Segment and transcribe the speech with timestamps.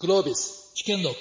[0.00, 1.16] グロービス危険録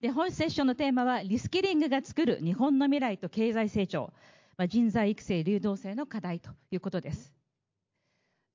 [0.00, 4.12] で本セッションのテーマはリスキリングが作る日本の未来と経済成長、
[4.56, 7.32] まあ、人材育成流動性の課題ということです。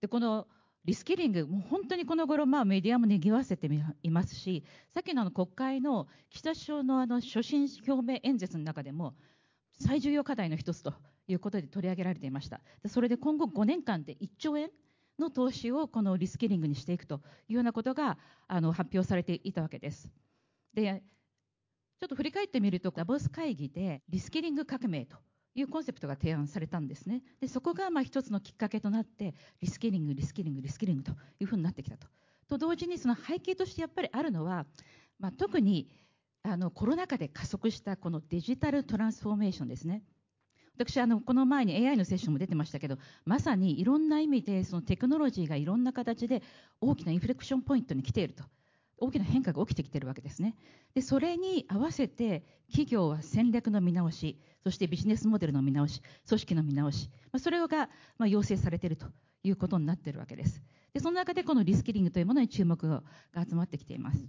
[0.02, 0.48] でこの
[0.84, 3.70] リスキリング、もう本当にこの頃、まあ、メディアも賑わせて
[4.04, 9.14] いますし、さっきのあの国会の岸田首相のあの所信表明演説の中でも、
[9.80, 10.94] 最重要課題の一つと
[11.28, 12.62] いうことで取り上げられていました。
[12.88, 14.70] それで今後5年間で1兆円
[15.20, 18.18] の投資をこのリスキリングにしていくというようなことが
[18.48, 20.10] あの発表されていたわけです。
[20.74, 21.04] で
[22.02, 25.18] ちょっと振り返ってみると、ダボス会議でリスキリング革命と
[25.54, 27.22] いうコンセプトが提案されたんですね。
[27.40, 32.08] でそこがまあ一つのきっかけとなって、リスキリング、リスキリング、リスキリングというふうになってきたと。
[32.48, 34.66] と同時に、その背景としてやっぱりあるのは、
[35.20, 35.92] まあ、特に
[36.42, 40.04] あのコロナ禍で加速したこのデジタルトランスフォーメーションですね。
[40.76, 46.42] 私あの、この前に AI のセッションも出てましたけど、まさにいろんな意味でそのテクノロジーがいろんな形で
[46.80, 48.44] 大きなインフレクションポイントに来ていると。
[49.02, 50.56] 大きな変化が起きてきているわけですね。
[50.94, 59.08] で、それに合わせて企業は戦略の見直し、そしてビジネスモデルの見直し、組織の見直し、まあ、それが、まあ、要請されていると
[59.44, 60.62] いうことになっているわけです。
[60.94, 63.04] で、その中でこのリスキリングというものに注目が
[63.44, 64.24] 集まってきています。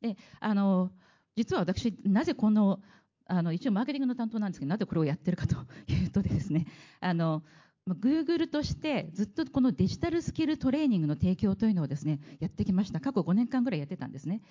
[0.00, 0.92] で、あの、
[1.34, 2.80] 実は私、なぜこの、
[3.26, 5.56] あの一応マーケティングの担当なんですけど、なぜこれをやってるかと
[5.88, 6.66] いうとですね、
[7.00, 7.42] あの、
[7.88, 14.42] Google としてずっとこのデジタルスキルトレーニングの提供というのをですねやってきました、過去5年間ぐらいやってたんですね。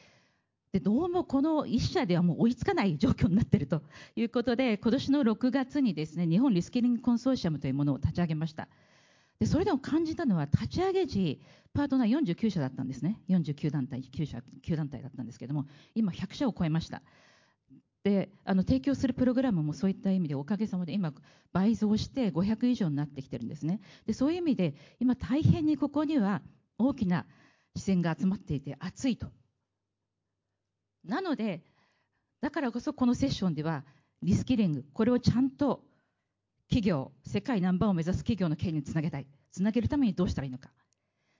[0.71, 3.81] でどうもこの1社ではもう追いつかない状況になっていると
[4.15, 8.67] いうことで、今年の6月にですね日本リスキリングコンソーシアムというものを立ち上げました。
[9.39, 11.41] でそれでも感じたのは、立ち上げ時、
[11.73, 17.01] パートナー49社だったんですね、49団体、9社、9団体だったんですけども、今、100社を超えました。
[18.06, 21.11] であの提供するプログラムもそういった意味でおかげさまで今
[21.52, 23.81] 倍増して500以上になってきてるんですね。
[24.06, 26.44] でそういう意味で今大変にここには
[26.78, 27.26] 大きな
[27.76, 29.31] 視線が集まっていて熱いと。
[31.03, 31.64] なので
[32.42, 33.83] だからこそこのセッションでは
[34.21, 35.83] リスキリングこれをちゃんと
[36.70, 39.26] 企業世界ナンバーを目指す企業の経営につなげたい。
[39.52, 40.70] つなげるためにどうしたらいいのか。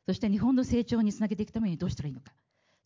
[0.08, 2.34] そして日本の成長につなげていくためにどうしたらいいのか。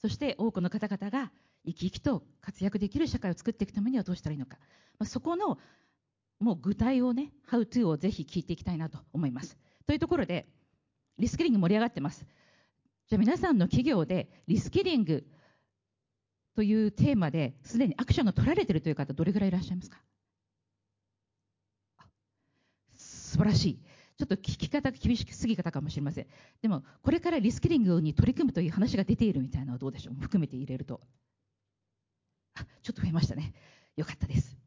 [0.01, 1.31] そして多くの方々が
[1.74, 4.57] 生き生きと活躍できる社会を作っていくためにはどうしたらいいのか、
[4.97, 5.57] まあ、そこの
[6.40, 9.57] もう具体をね、How to をぜひ聞いていきたいなと思います。
[9.85, 10.47] というところで、
[11.18, 12.25] リスキリング盛り上がってます。
[13.07, 15.28] じゃあ皆さんの企業でリスキリング
[16.56, 20.01] というテーマですでにアクションが取られているという方、どれぐらいいらっしゃいますか？
[22.96, 23.80] 素晴らしい。
[24.18, 26.28] ちょっと聞き方が厳しすぎ方かもしれません。
[26.62, 30.16] でも、これからリスキリングに取り組むという話が出ているみたいなのはどうでしょう？
[30.22, 31.01] 含めて入れると。
[32.61, 33.53] あ、ちょっと増えましたね。
[33.95, 34.57] よかったです。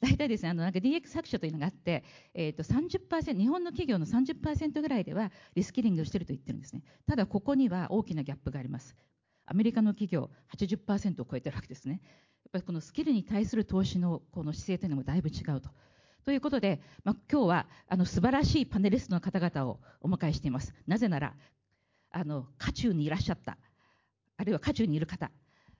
[0.00, 2.04] 大体ですね、あのなんか DX 白書というのがあって、
[2.34, 6.82] えー、と30%、日本の企業の30%ぐらいではリスキリングをしていると言ってるんですね。
[7.06, 8.94] ただ、ここには大きなギャップがあります。
[9.46, 12.00] アメリカの企業80%を超えてるわけですね。
[12.44, 15.70] やっぱりこのスキルに対する投資のこの姿勢というのもだいぶ違うと。
[16.24, 20.74] ということで、まあ、今日はあの素晴らしいパネリストの方々をお迎えしています。
[20.86, 21.34] なぜなら、
[22.10, 23.58] あの渦中にいらっしゃった、
[24.36, 25.30] あるいは渦中にいる方、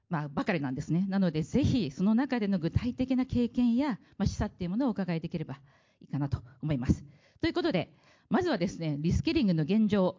[0.09, 1.07] まあ、ばかりなんですね。
[1.09, 5.55] なので、ぜひその中での具体的な経験や、まあ、示唆っていうものをお伺いできれば
[6.01, 7.05] いいかなと思います。
[7.41, 7.93] ということで、
[8.29, 10.17] まずはですね、リスキリングの現状、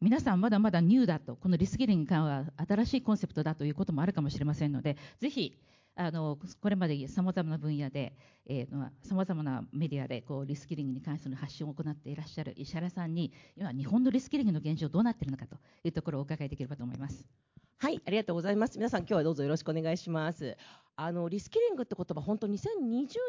[0.00, 5.58] 皆さんまだまだニューだと、このリスキリングは新しいコンセプトだということもあるかもしれませんので、ぜひ、
[5.96, 8.14] あのこれまでさまざまな分野で、
[9.02, 17.28] さまざまなメディアでこうリスキリングに関する発信を行っていらっしゃる石原さんに、今、日本のリスキリングの現状、どうなっているのかというところをお伺いできればと思います。
[17.82, 18.76] はい、ありがとうございます。
[18.76, 20.54] 皆さん今日はどうぞよろしくお願いします。
[20.96, 22.58] あのリスキリングって言葉本当2020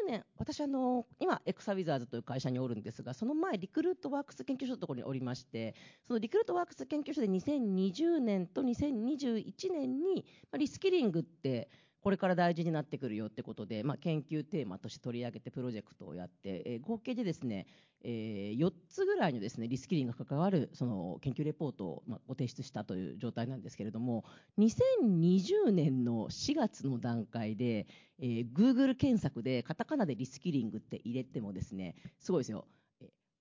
[0.06, 5.74] 年私あの今エクサウィザーズという会社におるんですがその前リクルートワークス研究所のところにおりまして
[6.06, 11.70] そのリクルートワークス研究所で2020年と2021年にまリスキリングって
[12.02, 17.66] これから大事になってくるよってことで、まあ、研究テーマとして取り上げてプロジェクトをやって、えー、合計でですね、
[18.04, 24.24] えー、4つぐらいのですねリスキリングが関わるその研究レポートを、まあ、ご提出したという状態なんですけれども
[24.58, 27.86] 2020年の4月の段階で、
[28.20, 32.66] えー、Google 検索でカタカナでリスキリングって入れてもですねすごいですよ。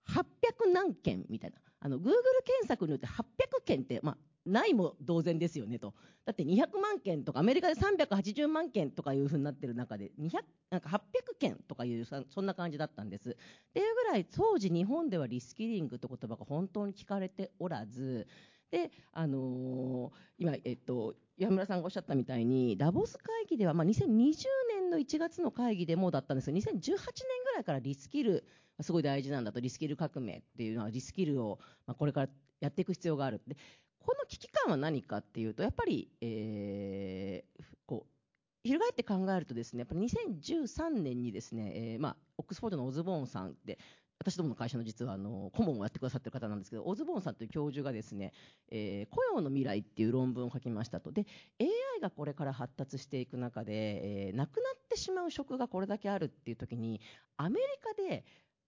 [0.08, 1.58] 800何件みたいな。
[1.80, 2.12] あの Google
[2.46, 3.22] 検索によって800
[3.66, 5.94] 件って、まあ、ないも同然ですよねと。
[6.26, 11.00] だって200万件とか、アメリカで380万件とかいうふうになってる中で、200なんか800
[11.40, 13.32] 件とかいう、そんな感じだったんです。
[13.32, 13.34] っ
[13.74, 18.28] ていうぐらい、当時日本ではリスキリングって言葉が本当に聞かれておらず、
[18.72, 24.34] で、あのー、今、えっと、岩村さんがおっしゃったみたいに、ダボス会議では、まあ、2020
[24.70, 26.96] 年の1月の会議でもだったんですが、2018年
[27.44, 28.46] ぐらいからリスキル、
[28.80, 31.60] すごい大事なんだと、リスキル革命っていうのは、リスキルを、
[31.98, 32.30] これから
[32.62, 33.42] やっていく必要がある。
[33.46, 33.58] で、
[34.06, 43.80] この危機感は何かっていうと、やっぱり、えー、こう、翻って考えるとですね、やっぱり2013年にですね、えー、まあ、オックスフォードのオズボーンさんって、
[44.22, 48.34] 私どもの会社の実はあの顧問をやってくださってる方なんですけど、オズボーンさんという教授がですね、
[48.70, 51.12] えー、雇用の未来っていう論文を書きましたと。
[51.12, 51.26] で、
[51.60, 57.02] AI がこれから発達していく中で、えー、なくなってしまう職がこれだけあるっていう時に、
[57.38, 58.24] アメリカで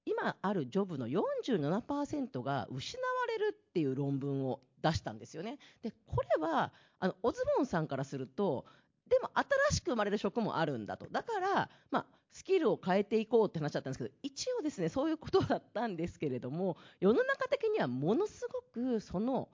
[0.06, 5.58] 今あるジョブの47%が失われるっていう論文を出したんですよね。
[5.82, 8.66] で、これは、あの、オズボンさんからすると、
[9.10, 11.08] でも新しく生まれる職もあるんだと。
[11.10, 19.50] だから、まあ、スキルを変えていこうって話だったんですけど、一応ですね、そういうことだったんですけれども、世の中的にはものすごくその、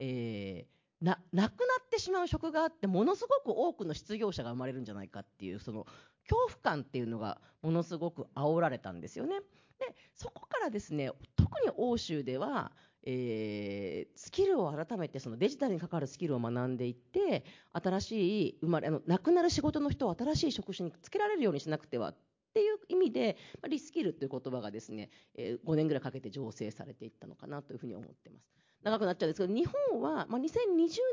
[0.00, 5.86] えー、な、なくなってしまう職があって、ものすごく多くの失業者が生まれるんじゃないかっていう、その、
[6.28, 9.40] 恐怖感っていうのがものすごく煽られたんですよね。
[9.78, 12.72] で、そこからですね、特に欧州では、
[13.06, 22.16] えー、スキルを改めてそのデジタルに関わるスキルを学んでいって新しい生まれあの亡くなる仕事の人を新しい職種につけられるようにしなくてはっ
[22.54, 28.63] ていう意味で、ま、リスキルという言葉がですね、えー、5年ぐらいかけて醸成されていったのかなというふうに思ってます。
[28.84, 30.48] 長くなっちゃうんですけど、日本は、まあ、2020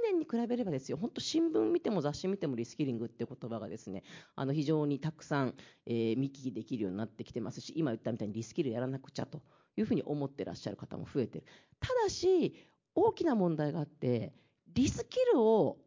[0.04, 4.04] 年に比べればですよ、本当新聞見ても雑誌見てもリスキリングって言葉がですね、
[4.36, 9.42] あの非常にたくさん、えー、見聞きできるようになってきてますし、今言ったみたいにリスキルやらなくちゃと
[9.78, 11.46] いうふうに思ってらっしゃる方も増えてる。
[11.80, 12.56] ただし、
[12.94, 14.34] 大きな問題があって、
[14.74, 15.78] リスキルを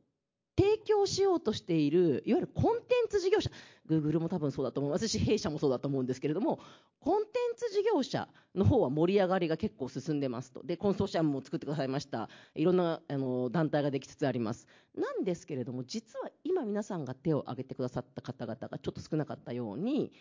[0.58, 3.50] 提供しようとしている、いわゆるコンテンツ事業者、
[3.88, 6.58] Google も多分そうだと思いますし、弊社もそうだと思うんですけれども、
[7.00, 10.62] コンテンツ事業者の方は盛り上がりが結構進んでますと。
[10.62, 12.28] で、コンソーシアムも作ってくださいました。
[12.54, 14.66] いろんなあの団体ができつつあります。
[14.94, 20.12] なんですけれども、実は今皆さんが手を挙げてくださった方々がちょっと少なかったように、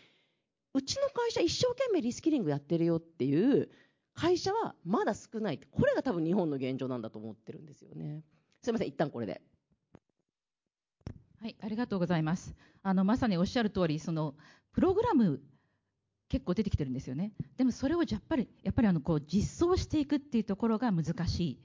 [0.74, 3.70] うちの会社一生懸命リスキリングやってるよっていう
[4.16, 5.60] 会社はまだ少ない。
[5.72, 8.24] これが多分日本の現状なんだと思ってるんですよね。
[8.62, 9.42] すいません、一旦これで。
[11.44, 12.56] はい、ありがとうございます。
[12.84, 14.34] あのまさにおっしゃる通り、その
[14.72, 15.42] プログラム
[16.30, 17.34] 結構出てきてるんですよね。
[17.58, 21.60] でもそれをやっぱりやっぱりあのこう実装していくっていうところが難しい。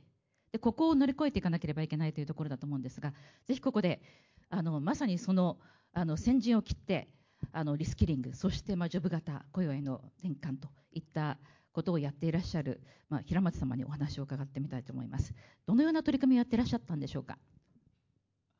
[0.50, 3.12] でここを乗り越えていかなければいけないというところだと思うんですが、
[3.46, 4.02] ぜひここで
[4.50, 5.58] あのまさにその
[5.92, 7.06] あの先陣を切って
[7.52, 11.38] あのリスキリング、そしてまあジョブ型雇用への転換といった
[11.70, 15.32] ことをやっていらっしゃる、まあ、平松様にお話を伺ってみたいと思います。
[15.66, 17.38] どのような取り組みをやっていらっしゃったんでしょうか？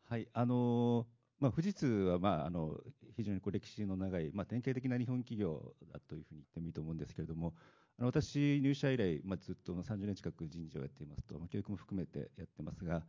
[0.09, 1.07] はい、あの
[1.39, 2.81] まあ、富士通は、まあ、あの
[3.15, 7.53] 非常にこう歴史の長い、まあ、典型的な日本企業だというふうに言ってもいいと思うんですけれども、
[7.99, 13.03] あの私、入社以来、まあ、ずっと30年近く人事をやっていますと、まあ、教育も含めてやってますが、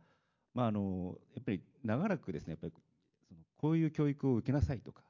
[0.52, 2.72] まあ、あのやっぱり長らくですね、やっぱり
[3.26, 5.02] そのこういう教育を受けなさいとか、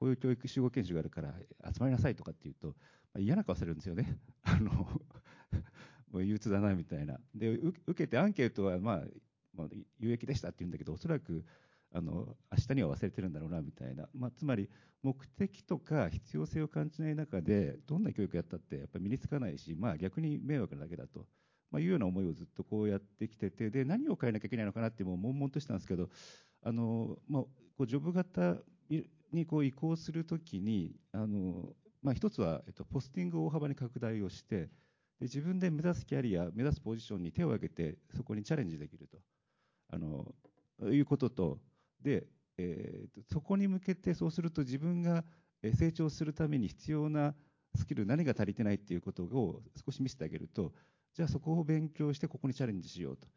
[0.00, 1.34] こういう教育集合研修があるから
[1.72, 2.74] 集まりなさいとかっていうと、ま
[3.16, 4.18] あ、嫌な顔されるんですよね。
[4.42, 4.72] あの
[6.10, 7.20] もう憂鬱だなみたいな。
[7.34, 9.04] で、受けてアンケートは、まあ、
[9.98, 11.44] 有益でしたって言うんだけど、おそらく、
[11.92, 14.08] あの、明日には忘れてるんだろうなみたいな。
[14.14, 14.68] まあ、つまり、
[15.02, 21.26] 目的とか必要性を感じない中で、どんな教育やったって、やっぱり身につかないし、まあ逆に迷惑なだけだと。
[21.70, 26.08] まあ、いうような思いをずっとこうやってきてて、で、何を変えなきゃいけないのかなってもう悶々としたんですけど、
[26.62, 27.50] あの、まあ、こ
[27.80, 28.56] うジョブ型
[29.32, 34.68] にこう移行するときに、あの、まあ、一つは、えっと、ポスティングを大幅に拡大をして、
[35.18, 39.18] で自分で目指すキャリア、目指すポジションに手を挙げて、そこにチャレンジできると。
[39.88, 40.34] あの、
[40.92, 41.58] いうことと、
[42.02, 42.26] で、
[42.56, 45.24] えー、そこに向けてそうすると自分が
[45.74, 47.34] 成長するために必要な
[47.74, 50.72] スキル、何が足りてないっていうことを少し見せてあげると、
[51.14, 53.28] じゃあそこを勉強してここにチャレンジしようと。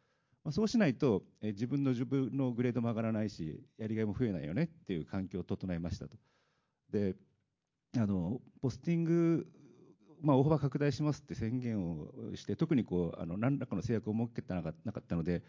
[0.50, 6.16] そうしないと、自分の自分のグレードも上がらないし、やりがいも増えないよねっていう環境を整えましたと。
[6.90, 7.14] で、
[7.96, 9.46] あの、ポスティング、
[10.20, 15.42] まあ、大幅拡大しますって宣言をして、特にこう、あの、何らかの制約を設けてなかったので、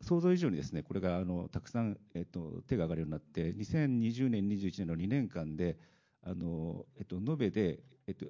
[0.00, 5.76] 想像以上にですねこれがあのたくさん、えっと、手が上がるようになって2020年、21年の2年間で
[6.24, 8.26] あの、えっと、延べで、えっと、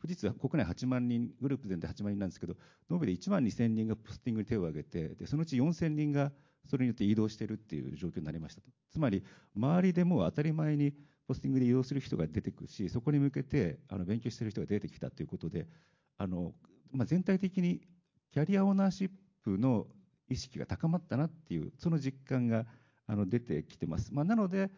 [0.00, 2.54] 富士通は国内8万人、グループ全体8万人なんですけど、
[2.90, 6.30] 延べで1万2000人がポスティングに手を挙げて、でそのうち4000人が
[6.68, 8.68] それによって移動しているっていう状況になりましたと。
[8.90, 9.24] つまり、
[9.56, 10.94] 周りでも当たり前に
[11.26, 15.66] ポスティングで移動する人が出てくるし、そこに向けてあの勉強している人が出てきたということで、
[16.16, 16.54] あの
[16.92, 17.80] まあ、全体的に
[18.32, 19.10] キャリアオーナーシッ
[19.42, 19.86] プの
[20.30, 22.64] 意識が高まったなっていう、その実感が
[23.06, 24.14] あの出てきてます。
[24.14, 24.70] まあ、なので、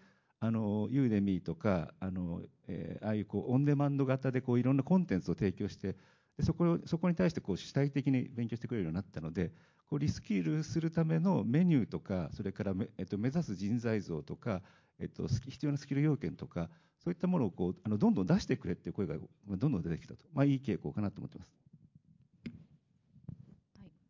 [0.44, 5.94] あのユーデミーとかあの、えー、ああいうこうオンデマンド型でこういろんなコンテンツを提供して
[6.36, 9.52] でそこそこに対してこう主体的に勉強してくれるようになったので
[9.86, 14.62] こうリスキルするためのメニューとかそれから、えっと、目指す人材像とか、
[14.98, 16.70] えっと、必要なスキル要件とか、
[17.04, 19.16] そういったものをこうあのどんどん出してくれっていう声が
[19.48, 21.61] どんどん出てきたと、まあ、いい傾向かなと思ってます。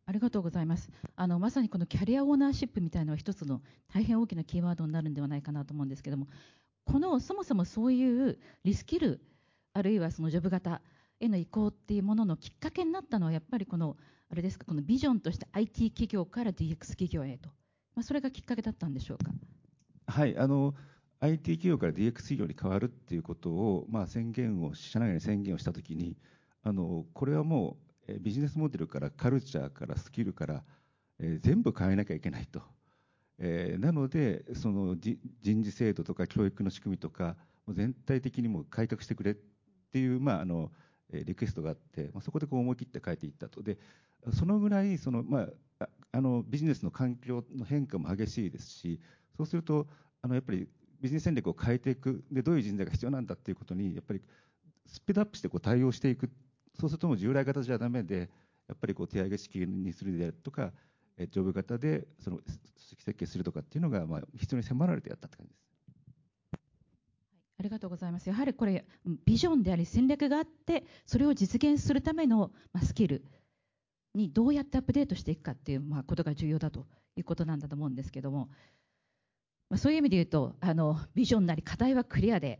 [0.05, 3.61] ありがとうございますあのまさにこのキャリアオーナーシップみたいなのは一つの
[3.93, 6.27] 大変大きなキーワードになるんではないかなと思うんですけども
[6.85, 9.21] このそもそもそういうリスキル
[9.73, 10.81] あるいはそのジョブ型
[11.19, 13.95] への移行っていうもののきっかけになったのはやっぱりこの
[14.29, 17.49] あれですかこのビジョンとして IT 企業から DX 企業へと、
[17.95, 19.31] まあ、それがきっかけだったんでしょうか？
[20.07, 20.73] はいあの
[21.21, 26.17] IT 企業から DX 企業に変わるっていうことを、まあ、宣言を社内に宣言をしたときに
[26.63, 30.63] あのこれはもうビジネスモデルからカルチャーからスキルから、
[31.19, 32.61] え、全部変えなきゃいけないと、
[33.39, 35.17] え、なのでその人
[35.63, 37.35] 事制度とか教育の仕組みとか
[37.69, 39.35] 全体的にも改革してくれっ
[39.91, 40.71] ていう、まあ、あの
[41.11, 43.61] リクエストがあって、ま、そこでこう思い切って変えていったと。
[43.61, 43.77] で
[44.31, 45.47] そのぐらいその、ま
[45.79, 49.01] あ、あのビジネスの環境の変化も激しいですし
[49.35, 49.87] そうすると
[50.21, 50.67] あのやっぱり
[51.01, 52.23] ビジネス戦略を変えていく。
[52.31, 54.21] でどういう人材が必要なんだっていうことにやっぱり
[54.87, 56.29] スピードアップしてこう対応していく
[56.79, 58.29] そうするとも従来型じゃだめで
[58.67, 60.71] やっぱりこう手上げ式にするであるとか
[61.17, 62.57] ジョブ型でその組
[62.89, 65.63] 織設計するとかっていうのがまあ必要に迫られてやったって感じです。
[67.59, 68.27] ありがとうございます。
[68.27, 68.85] やはりこれ、
[69.25, 72.51] ビジョンであり戦略があって、それを実現するための
[72.83, 73.23] スキル
[74.13, 78.49] にどうやってアップデートしていくかっていうまあことが重要だということなんだと思うんですけども、
[79.69, 82.59] まあ、そういう意味で言うとあのビジョンなり課題はクリアで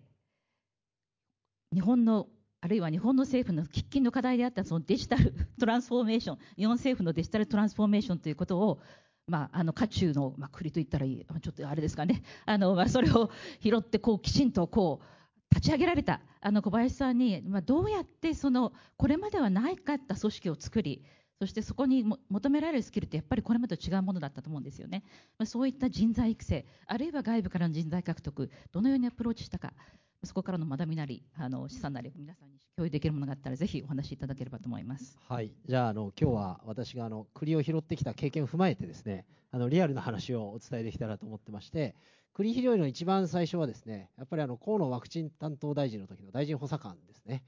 [1.74, 2.28] 日本の
[2.64, 8.80] あるいは日本の政府の喫緊の課題であったそのデジタル トランスフォーメーション日本政府のデジタルトランスフォーメーションということを
[9.26, 21.06] まあ、あの渦中の、まあ、栗と言ったらいい、ちょっとあれですかね、あのまあ、それを拾ってこうきちんとこう立ち上げられたあの小林さんに、まあ、どうやってそのこれまではないかった組織を作り、
[21.40, 25.04] そしてそこに求められるスキルってやっぱりこれまでと違うものだったと思うんですよね、
[25.38, 29.74] まあ、そういった人材育成あるいは外部からの人材獲得どのようにアプローチしたか。
[30.24, 35.18] そこからの学びなりあの資産なり皆さんに共有できるものがあったらぜひお話しいただければと思います。
[35.28, 35.52] はい。
[35.68, 41.96] じゃああの今日は私があの栗を拾ってきた経験を踏まえてですねあのリアルな話をお伝えできたらと思ってまして
[42.34, 47.44] 栗拾いの一番最初はですねやっぱりあの河野ワクチン担当大臣の時の大臣補佐官ですね、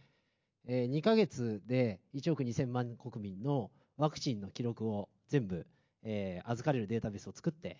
[0.67, 5.65] えー、2ヶ月で1億2000万国民のワクチンの記録を全部、
[6.03, 7.77] えー、預かれるデータベースを作って、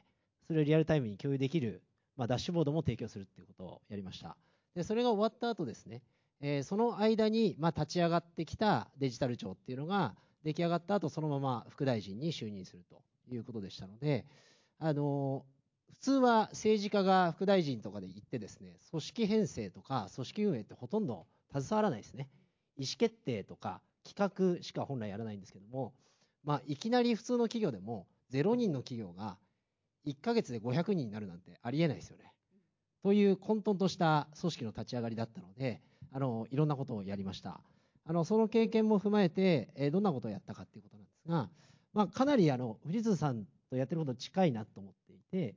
[0.47, 1.81] それをリアルタイムに共有できる、
[2.15, 4.37] まあ、ダッシュボードも提供するっていうことをやりました。
[4.75, 6.01] で、それが終わった後ですね、
[6.41, 13.01] えー、その間に、まあ、立ち上がってきたデジタル庁っていうのが出来上がった後、そのまま副大臣に就任すると
[13.33, 14.25] いうことでしたので、
[14.79, 15.45] あの、
[15.93, 22.29] 普通は政治家が副大臣とかで行ってですね、組織編成とか組織運営ってほとんど携わらないですね。
[22.77, 25.93] 意思決定とか企画しか本来やらないんですけども、
[26.43, 29.37] まあ、いきなり普通の企業でも0人の企業が
[30.05, 32.31] 1ヶ月で500人になるなんてありえないですよね。
[33.05, 35.79] という混沌とした組織の立ち上がりだったので、
[36.11, 37.61] あのいろんなことをやりました。
[38.03, 41.49] あのその経験も踏まえて、え、どんなことをやったかということなんですが、
[41.93, 45.53] まあ、かなりあの富士通さんとやってること近いなと思っていて、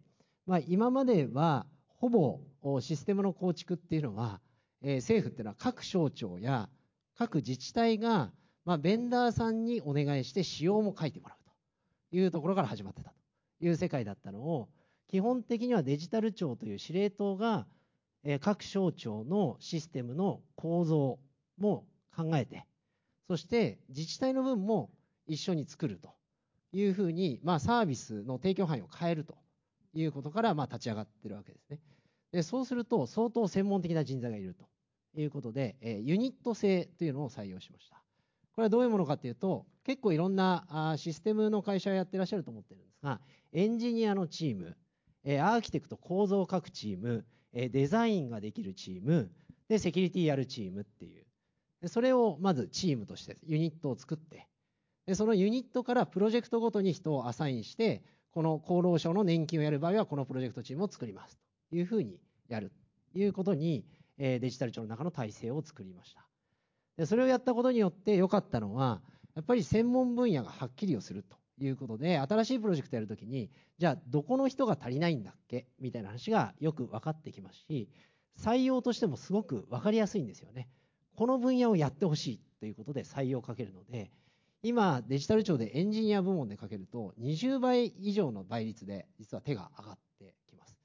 [0.47, 2.38] まあ、今まではほぼ
[2.81, 4.43] システムの構築っていうのは、
[4.83, 6.69] え、政府っていうのは各省庁や
[7.17, 8.31] 各自治体が
[8.67, 11.43] まあ、ベンダーさんにお願いして仕様も書いてもらう
[12.11, 13.14] というところから始まってた
[13.59, 14.69] という世界だったのを、
[15.09, 17.67] 基本的にはデジタル庁という司令塔が、
[18.25, 21.19] え各省庁のシステムの構造
[21.57, 22.67] も考えて、
[23.27, 24.91] そして自治体の分も
[25.27, 26.15] 一緒に作ると
[26.73, 29.37] いうふうに、まあ、サービスの提供範囲を変えると
[29.95, 31.81] いうことから、まあ、立ち上がってるわけですね。
[32.33, 34.69] でそうすると、相当専門的な人材がいると
[35.19, 38.03] いうことで、えユニット制というのを採用しました。
[38.53, 43.21] これはどういうものかというと、結構いろんなシステムの会社をやってらっしゃると思ってるんですが、
[43.53, 44.77] エンジニアのチーム、
[45.25, 49.31] アーキテクト構造を書くチーム、デザインができるチーム、
[49.69, 51.89] で、セキュリティやるチームっていう。
[51.89, 54.49] それをまずチームとしてユニットを作って、
[55.07, 61.39] でそのユニットからプロジェクトごとに人をアサインして、この厚労省の年金をやる場合はこのプロジェクトチームを作ります
[61.71, 62.73] というふうにやる
[63.13, 63.85] ということに、
[64.19, 66.27] デジタル庁の中の体制を作りました。
[66.97, 69.01] でそれをやったことによって良かったのは、
[69.37, 75.67] やっぱり専門分野がはっきりをするということで、新しいプロジェクトやるときに、じゃあどこの人が足りないんだっけ？
[75.81, 77.88] みたいな話がよく分かってきますし、
[78.38, 80.69] 採用としてもすごく分かりやすいんですよね。
[81.17, 84.11] この分野をやってほしいということで採用をかけるので、
[84.62, 90.77] 今、デジタル庁でエンジニア部門でかけると、20倍以上の倍率で実は手が上がってきます。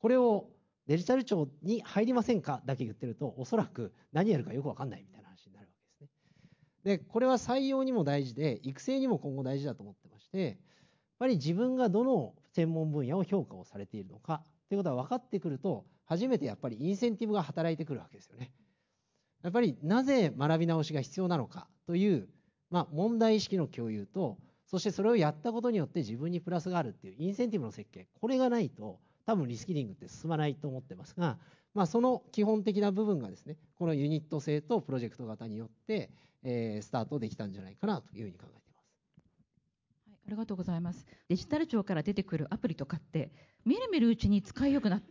[0.00, 0.48] これを
[0.86, 2.62] デジタル庁に入りませんか？
[2.66, 5.23] だけ言ってると、おそらく何やるかよくわかんないみたいな
[6.84, 10.56] で、これは採用にも大事で、育成にも今後大事だと思ってまして、やっ
[11.18, 18.52] ぱり自分がどの専門分野を評価をされているのかということが分かってくると、初めてやっぱりインセンティブが働いてくるわけですよね。
[19.42, 22.28] やっぱりなぜ学び直しが必要なのかという、
[22.70, 31.38] まあ、問題意識の共有と、そしてそれをやったことによって自分にプラスがあるっていうインセンティブの設計、これがないと、多分リスキリングって進まないと思ってますが、
[31.74, 36.10] まあ、その基本的な部分がですね、このユニット制とプロジェクト型によって、
[36.44, 38.86] えー、スタートできたんじゃないかなというふうに考えています。
[40.10, 41.04] はい、ありがとうございます。
[41.28, 43.32] デジタル庁から出てくるアプリとかって、
[43.64, 45.02] みるみるうちに使いよくな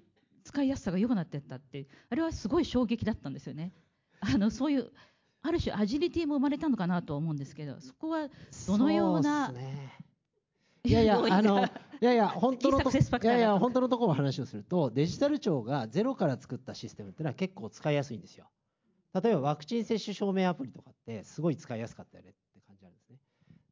[0.44, 3.74] 使いやすさが良くなっていったって、あれはすごい衝撃だったんですよね。
[4.22, 4.92] あのそういう
[5.42, 8.30] ある種アジリティも生まれたのかなと思うんですけど、そこは
[8.68, 9.50] どのような。
[9.50, 9.92] うね、
[10.86, 11.64] いやいや、あの、
[12.02, 18.50] いやいや、本当のと、いやいや、本当のところの話をすると、デジタル庁がゼロから作ったシステムっていうのは結構使いやすいんですよ。
[19.14, 23.18] 例えばワクチン接種証明アプリとかってすごい使いやすかったよねって感じなんですね。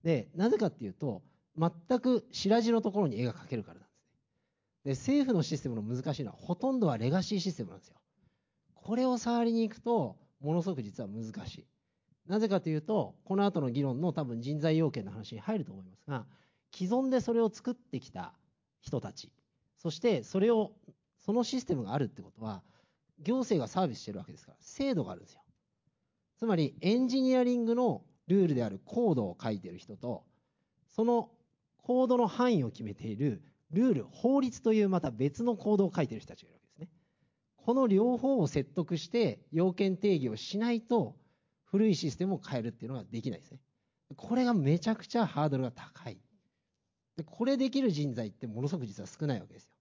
[0.03, 1.21] で、なぜかっていうと、
[1.57, 4.19] 全く白地のところに絵が描けるからなんですね。
[4.85, 7.95] で、政府のシステムの難しいのは、ほとんどはレガシーシステムなんですよ。
[8.73, 11.65] これを触りに行くと、ものすごく実は難しい。
[12.27, 16.25] なぜかというと、この後の議論の多分人材要件の話に入ると思いますが、
[16.71, 18.33] 既存でそれを作ってきた
[18.79, 19.31] 人たち、
[19.77, 20.71] そしてそれを、
[21.17, 22.63] そのシステムがあるってことは、
[23.19, 25.41] 行政がサービスしてるわけですから、制度があるんですよ。
[26.37, 30.23] つまり、エンジニアリングのルールであるコードを書いてる人と、
[30.87, 31.29] その
[31.77, 36.89] コードの範囲を決めているルール、法律というまた別のコードを書いてる人たちがいるわけですね。
[37.57, 41.15] この両方を説得して要件定義をしないと
[41.65, 43.59] 古いシステムを変えるっていうのができないですね。
[44.15, 46.17] これがめちゃくちゃハードルが高い。
[47.17, 49.71] でこれできる人材ってものすごく実は少ないわけですよ。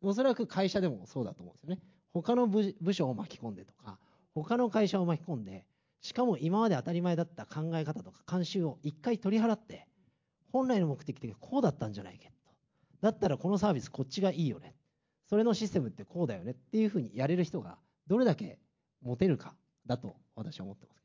[0.00, 1.80] おそらく会社でもそうだと思うんですよね。
[2.12, 3.98] 他の部署を巻き込んでとか、
[4.34, 5.66] 他の会社を巻き込んで、
[6.00, 9.86] しかも今まで当たり前だった考え方とか慣習を一回取り払って、
[10.52, 12.34] 本来の目的ってこうだったんじゃないけど。
[13.00, 14.74] だったらこのサービスこっちがいいよね。
[15.28, 18.58] それのシステムってこうだよねっていうふうにやれる人がどれだけ
[19.02, 19.54] 持てるか
[19.86, 20.98] だと私は思ってます。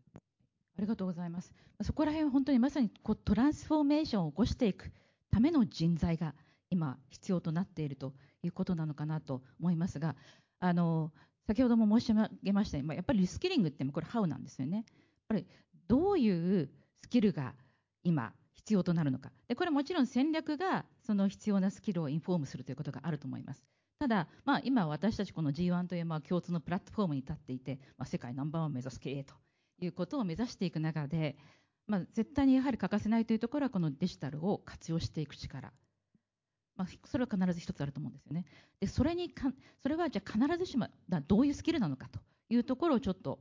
[0.76, 1.54] ありがとうございます。
[1.82, 4.92] そこら辺は本当にまさにこうトランスフォーメーションを起こしていく
[5.34, 6.36] ための人材が
[6.70, 10.16] 今必要となっているということなのかなと思いますが、
[10.60, 11.12] あの
[11.48, 14.78] 先ほども申し上げましたように、やっぱりリスキリングってこれハウなんですよね。
[14.78, 14.86] やっ
[15.30, 15.48] ぱり
[15.88, 16.70] どういう
[17.02, 17.56] スキルが
[18.04, 19.32] 今必要となるのか。
[19.48, 23.66] でこれもちろん戦略がその必要なスキルをインフォームするということがあると思います。
[23.98, 29.34] ただ、まあ、今私たちこの G1 というまあ共通のプラットフォームに立っていて、まあ、世界ナンバーワンを目指す経営と
[29.80, 31.36] いうことを目指していく中で、
[31.86, 35.74] まあ、絶対にやはり欠かせないというところはこのデジタルを活用していく力、
[36.76, 38.46] まあ、それは必ず一つあると思うんですよね。
[38.80, 40.88] でそれにかそれはじゃあ必ずしも
[41.28, 42.20] どういうスキルなのかと
[42.50, 43.40] いうところをちょっと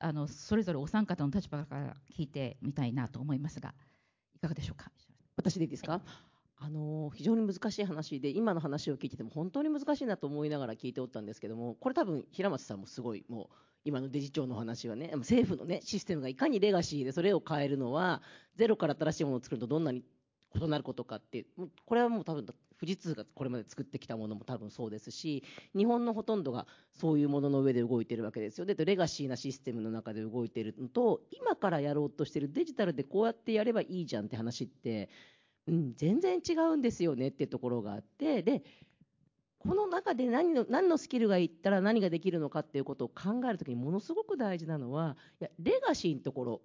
[0.00, 3.74] あのそれぞれお三方の立場から聞いてみたいなと思いますが
[4.34, 4.90] いかがでしょうか？
[5.36, 6.00] 私でいいですか、はい
[6.56, 18.22] あの非常に難しい話で今の話を聞いてても本当に難しいなと思いながら聞いておったんですけどもこれ多分平松さんもすごいもう今のデジ庁の話はね政府のねシステムがいかにレガシーでそれを変えるのは
[18.56, 20.02] ゼロから新しいものを作るとどんなに
[20.54, 21.44] 異なることかって
[21.84, 22.46] これはもう多分
[22.80, 25.44] 富士通がこれまで作ってきたものも多分そうですし
[25.76, 28.66] 日本のほとんどがそういうものの上で動いているわけですよ。
[28.66, 35.08] でレガシーなシステムの中で動いているのと今からやろうとしているデジタルでこうやってやればいいじゃんって話って
[35.66, 38.62] うん、全然違うんですよねっていうところがあってで
[39.58, 46.60] この中で何の何のスキルがいったら何ができるのかっていうことを考えるときにものすごく大事なのはいやレガシーのところ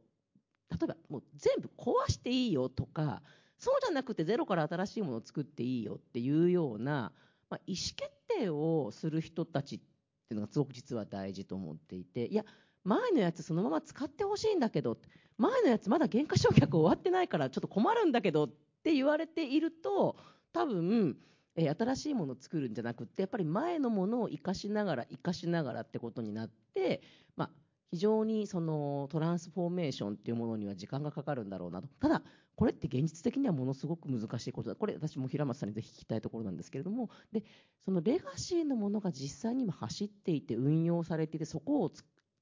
[0.70, 3.22] 例えばもう全部壊していいよとか
[3.58, 7.12] そうじゃなくてゼロから新しいものを作っていいよっていうような、
[7.50, 9.88] まあ、意思決定をする人たちってい
[10.32, 12.44] うのがすごく実は大事と思っていていや
[12.84, 14.98] 前のやつそのまま使ってほしいんだけど
[15.38, 18.50] 前のやつまだ原価償却終わってないからちょっと困るんだけどっ
[18.80, 20.16] って言われていると
[20.54, 21.18] 多分、
[21.56, 27.02] え新しいものを作るんじゃなくてやっぱり前のものを生かしながら生かしながらってことになって、
[27.36, 27.50] まあ、
[27.92, 31.88] 非常にそのトランスフォーメーションっていうものには時間がかかるんだろうなと。
[32.00, 32.22] ただ
[32.56, 34.76] これって現実的にはものすごく難しいことだ。
[34.76, 37.10] これ私も平松さんにぜひ聞きたいところなんですけれども。
[37.32, 37.44] で
[37.84, 41.92] そのレガシーのものが実際に今走っていて運用されていてそこを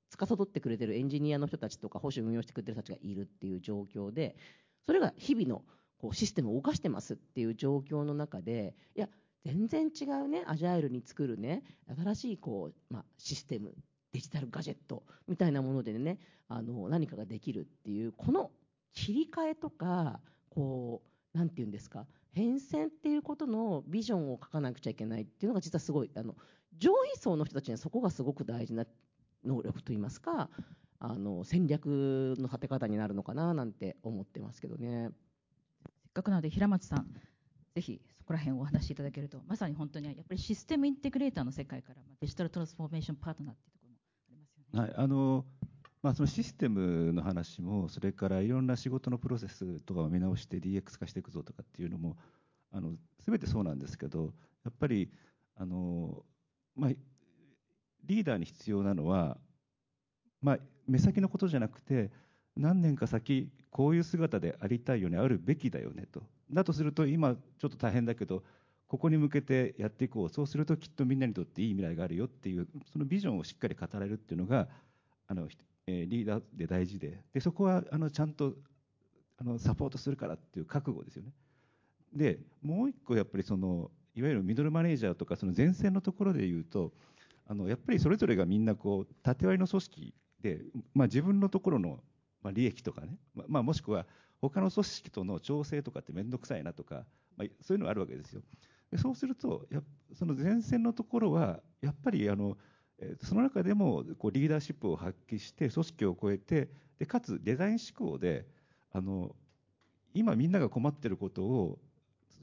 [0.09, 4.35] 司ってくれてるエンジニアの人たちとか保守運用してくれてる人たちがいるっていう状況で
[4.85, 5.63] それが日々の
[5.97, 9.09] こうシステムを動かしてますっていう状況の中でいや
[9.45, 11.63] 全然違うねアジャイルに作るね
[12.03, 13.73] 新しいこう、まあ、システム
[14.13, 18.51] デジタルガジェットみたいなものでねあの何かができるっていうこの
[18.93, 21.01] 切り替えとかこ
[21.33, 26.35] う何て言うんですか変遷っていうことのビジョンを書かなくちゃいけないっていうのが実はすごいあの
[26.77, 28.85] 上位層の人たちにはそこがすごく大事な
[29.45, 30.49] 能力といいますか
[30.99, 35.11] あの戦略の立て方になるのかななんて思ってますけどね。
[36.17, 37.07] かくなので平松さん
[37.75, 44.97] ぜひそこら辺をお話しいただけると、まさに本当にやっぱりシステムインテグレーターの世界からまあデジタルトランスフォーメーションパートナーっていうところもありますよね。
[44.97, 45.45] はい、あの
[46.01, 52.17] まあ、そのシステムの話も、それからいろんな仕事のプロセスとかを見直して DX 化していくぞとかっていうのも、
[52.71, 52.93] あの
[53.25, 55.11] 全てそうなんですけど、やっぱり
[55.55, 56.23] あの、
[56.75, 56.91] まあ、
[58.05, 59.37] リーダーに必要なのは、
[60.41, 62.11] まあ、目先のことじゃなくて、
[62.57, 66.23] 何年か先、こういう姿でありたいよね、あるべきだよねと。
[66.51, 68.43] だとすると、今、ちょっと大変だけど、
[68.87, 74.67] ここに向けてやっていこう、そうするときっとみんなにとっていい未来があるよっていう、そのビジョンをしっかり語れるっていうのが、
[75.27, 75.47] あの
[75.87, 78.53] えーリーダーで大事で、でそこはあのちゃんと
[79.37, 81.31] あのサポートするからっていう覚悟ですよね。
[82.13, 86.93] で、もう一個やっぱりその、いわゆるミドルマネージャーとか、その前線のところで言うと、
[87.45, 90.61] あのやっぱりそれぞれがみんなこう縦割りの組織で、
[90.93, 91.99] まあ、自分のところの、
[92.41, 94.05] まあ、利益とかね、まあ、もしくは
[94.41, 98.41] 他の組織との調整とかって面倒くさいなとか、まあ、そういうのがあるわけですよ。
[98.91, 99.81] でそうするとや
[100.13, 102.57] その前線のところはやっぱりあの
[103.21, 108.45] その中でもこうリーダーシップを発揮して組織を超えてでかつデザイン思考で
[108.91, 109.35] あの
[110.13, 111.79] 今みんなが困っていることを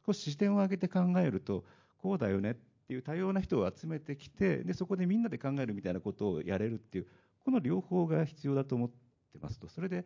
[0.06, 1.64] 少し視点を上げて考えると
[1.96, 2.54] こうだよねっ
[2.86, 7.06] ていう多様な人を集めてきてでそこでみんなで考えるみたいなことをやれるっていう
[7.44, 9.03] この両方が必要だと思って
[9.38, 10.04] ますとそれで、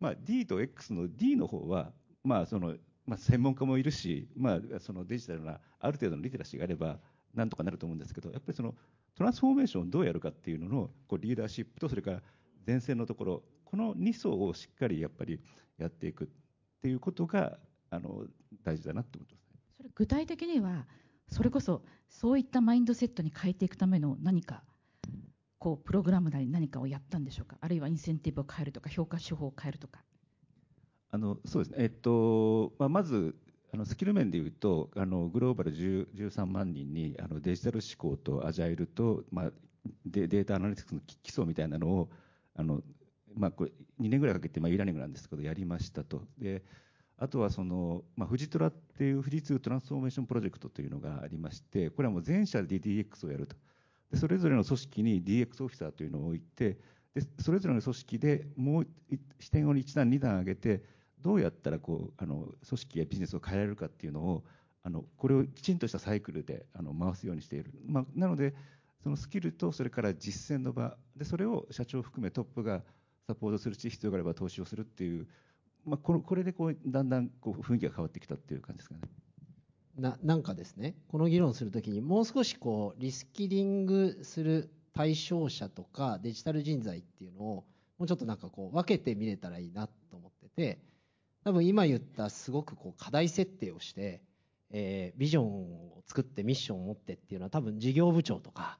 [0.00, 1.92] まあ、D と X の D の方は、
[2.24, 2.74] まあその
[3.06, 6.98] まあ、専門家もいるし、まあ、そのデジタルなある程度のリテラシーがあれば
[7.34, 8.74] なんとかなると思うんですけどやっぱりその
[9.16, 12.22] トランスフォーメーションをどうやるかっていうののこうリーダーシップとそれから
[12.66, 15.40] 前線のところこの2層をしっかりやっぱり
[15.78, 16.28] やっていくっ
[16.82, 17.58] ていうことが
[17.90, 18.24] あの
[18.62, 19.60] 大事だなと思ってますね。
[19.76, 20.86] それ具体的には
[21.28, 24.62] それこそそういったマインドセットに変えていくための何か
[25.58, 27.56] こうプログラムなり何かをやったんでしょうか？
[27.60, 30.04] あるいはインセンティブを変えるとか評価手法を変えるとか
[31.10, 33.34] あのそうですね、えっとまあ、まず
[33.72, 39.50] あのスキル面でいうと、あのグローバル13万人にあのデジタル思考とアジャイルと、まあ、
[40.06, 42.08] デデータアナリティクスの基礎みたいなのを、
[42.54, 42.82] あの
[43.34, 46.22] まあ、これ2年ぐらいかけて、まあ、e ラーニングなんですけど、やりましたと。
[46.38, 46.62] で
[47.18, 53.56] あとはその、まあ、フジトラっていう富士通トランスフォーメーションプロジェクトというのがありまして、これはもう全社で DX をやると。
[54.14, 56.78] それぞれの組織に DX オフィサーというのを置いて、
[57.14, 58.86] でそれぞれの組織でもう
[59.40, 60.82] 視点を1段、2段上げて、
[61.20, 64.44] どうやったらこうあの組織やビジネスを変えられるかっていうのを、
[64.82, 67.72] あのこれをきちんとしたサイクルであの回すようにしている。
[67.86, 68.54] まあ、なので、
[69.02, 72.82] そのスキルとそれから実践の場で、それを社長を含めトップが
[73.26, 75.26] サポートするし、必要があれば投資をするっていう、
[75.84, 79.00] まあ、このこれでこうだんだんこう雰囲気が変わってきたっていう感じですかね。
[79.98, 87.64] ななんかですねこの議論するときにもう少しこうリスキリングする対象者とかデジタル人材っていうのを
[87.98, 90.78] もうちょっとなんかこう分けてみれたらいいなと思ってて
[91.44, 94.22] 多分今言ったすごくこう課題設定をして、
[94.70, 98.78] えービジョンを作ってミッションを持ってっていうのは多分事業部長とか、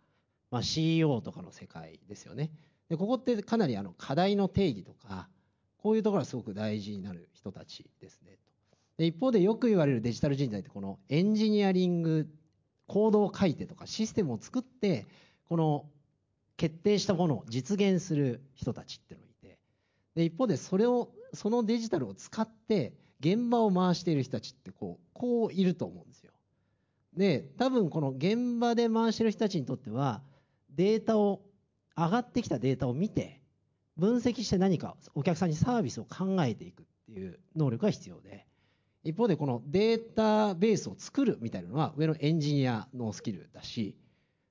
[0.50, 2.50] まあ、CEO とかの世界ですよね。
[2.88, 5.28] でここってかなりあの課題の定義とか
[5.76, 8.38] こういうところがすごく大事になる人たちですね。
[8.98, 12.28] で一方でよく言われるデジタル人材ってこのエンジニアリング
[12.86, 15.06] コードを書いてとかシステムを作って
[15.48, 15.86] この
[16.56, 19.58] 決定したものを実現する人たちっていうのがいて
[20.16, 26.32] で一方でそれをそのデジタルを使って現場を回している人たちってこうこういると思うんですよ。
[27.16, 30.22] で多分この現場で回している人たちにとっては
[30.70, 31.42] データを
[31.96, 33.40] 上がってきたデータを見て
[33.96, 38.47] 分析して何かお客さんにサービスを考えていくっていう能力が必要で
[39.08, 43.96] 一方でこのデータベースを作るみたいなのは上のエンジニアのスキルだし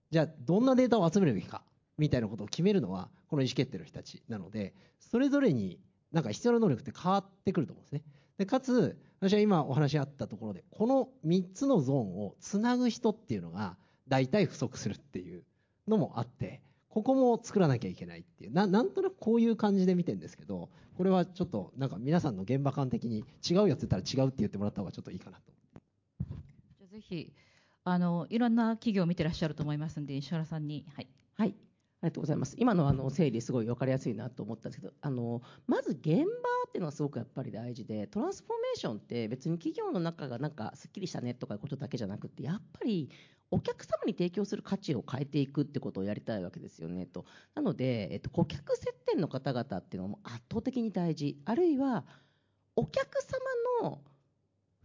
[0.10, 1.62] じゃあどんなデータを集めるべきか
[1.98, 5.80] みたいなことを決めるのはこの意思決定の人たちなのでそれぞれに
[6.12, 8.04] なんか必要な能力って変わってくると思うんですね。
[8.38, 15.44] でかつ私は今お話あったところでこの3つのゾーンをつなぐ人っていうのが大体不足するっていう
[15.88, 16.62] のもあって
[16.98, 25.44] ここも作らなきゃいけないっていうななんとなくこういう感じで見てるんですけどこれはちょっとなんか皆さんの現場感的に違うよって言ったら違うって言ってもらった方がちょっといいかなと
[26.80, 27.32] じゃあぜひ
[27.84, 31.54] あのいろんな企業を見てらっしゃると思いますので石原さんに、はい、はい。
[32.00, 32.56] ありがとうございます。
[32.60, 36.14] 今のあの整理すごい分かりやすいなと思ったんですけど、あのまず現場
[36.68, 43.10] っていうのはすごくやっぱり大事で、トランスフォーメーションって別に企業の中がなんかすっきりしたねとかいうことだけじゃなくて、やっぱり
[43.52, 47.26] お客様に提供する価値を変えていくってことをやりたいわけですよねと。
[47.56, 51.40] なので、えっと、顧客接点の方々っていうのも圧倒的に大事。
[51.46, 52.06] あるいは
[52.76, 53.08] お客
[53.82, 54.02] 様の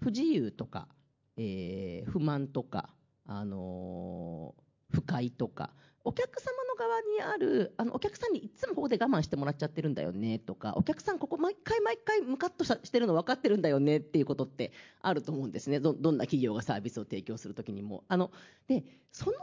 [0.00, 0.88] 不自由とか、
[1.36, 2.94] えー不満とか、
[3.26, 15.80] あのー不快とかお客様の側にあるあのお客さんにいつもここで我慢してもらっちゃってるんだよねとかお客さんここ毎回毎回ムカッとしてるの分かってるんだよねっていうことってあると思うんですね。
[15.80, 18.04] どんな企業がサービスを提供する時にも。
[18.08, 18.30] あの
[18.68, 19.36] でその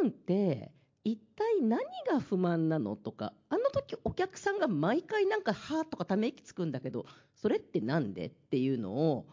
[0.00, 0.72] 部分って
[1.04, 9.26] 一体何が不満なのとかあの時お客さんが毎回なんか「は」とかため息つくんだけどそれってなんでっていうのを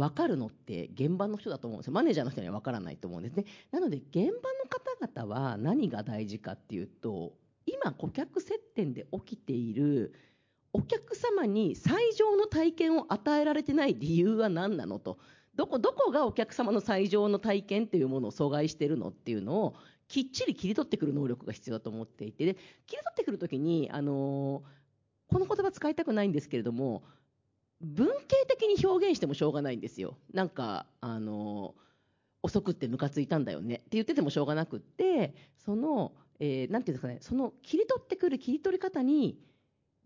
[0.00, 1.92] 分かるのって現場の人だと思うんですよ。
[1.92, 3.44] マネージャーの人には分からないと思うんですね。
[3.70, 4.30] なので現場の
[5.10, 7.34] 方々は何が大事かっていうと
[7.66, 10.14] 今顧客接点で起きている
[10.72, 15.18] お客様に最上の体験を与えられてない理由は何なのと。
[15.54, 19.74] どこどこがお客様の最上の体験っていうものを阻害してるのっていうのを
[20.08, 22.46] きっちり切り取ってくる能力が必要だと思っていて。
[22.46, 22.54] で
[22.86, 24.62] 切り取ってくるときに、あの
[25.28, 27.04] この言葉使いたくないんですけれども
[27.80, 30.18] 文系的に表現してもしょうがないんですよ。
[30.32, 31.74] なんか、あの、
[32.42, 39.38] 遅くってムカついたんだよねって言っててもしょうがなくって、その、えー、なんていうんですかね、その切り取ってくる切り取り方に、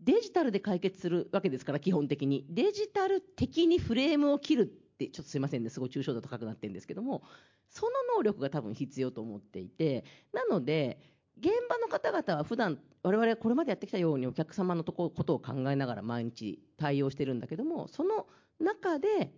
[0.00, 2.44] デジタルで解決するわけですから、基本的に。
[2.50, 7.22] デジタル的にフレームを切るって、ちょっとすいませんね、すごい抽象度高くなってるんですけども、
[7.70, 18.26] その能力が多分必要と思っていて、なので、現場の方々は普段我々はこれまでやってきたようにお客様のとこことを考えながら毎日対応してるんだけどもその
[18.60, 19.32] 中で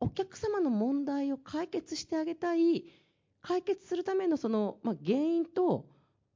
[0.00, 2.84] お客様の問題を解決してあげたい
[3.40, 5.86] 解決するためのその、まあ、原因と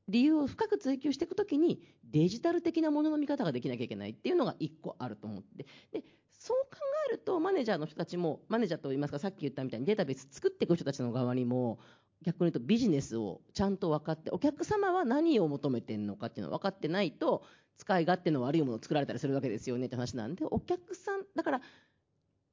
[0.09, 5.67] 理由を深く追求していくときにデジタル的なものの見方ができなきゃいけないっていうのが一個あると思って。
[5.93, 11.79] でそう考えるとマネージャーの人たちもマネージャーといいますかさっき言ったみたいにデータベース作っていく人たちの側にも
[12.23, 17.45] 逆に言うとビジネスをちゃんと分かってお客様は何を求めてるのかっていうのを分かってないと
[17.79, 21.61] 使い勝手の悪いものを作られたりするわけですよねって話なんでお客さんだから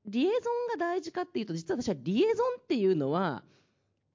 [0.06, 3.44] リエゾンが大事かっていうと実は私はリエゾンっていうのは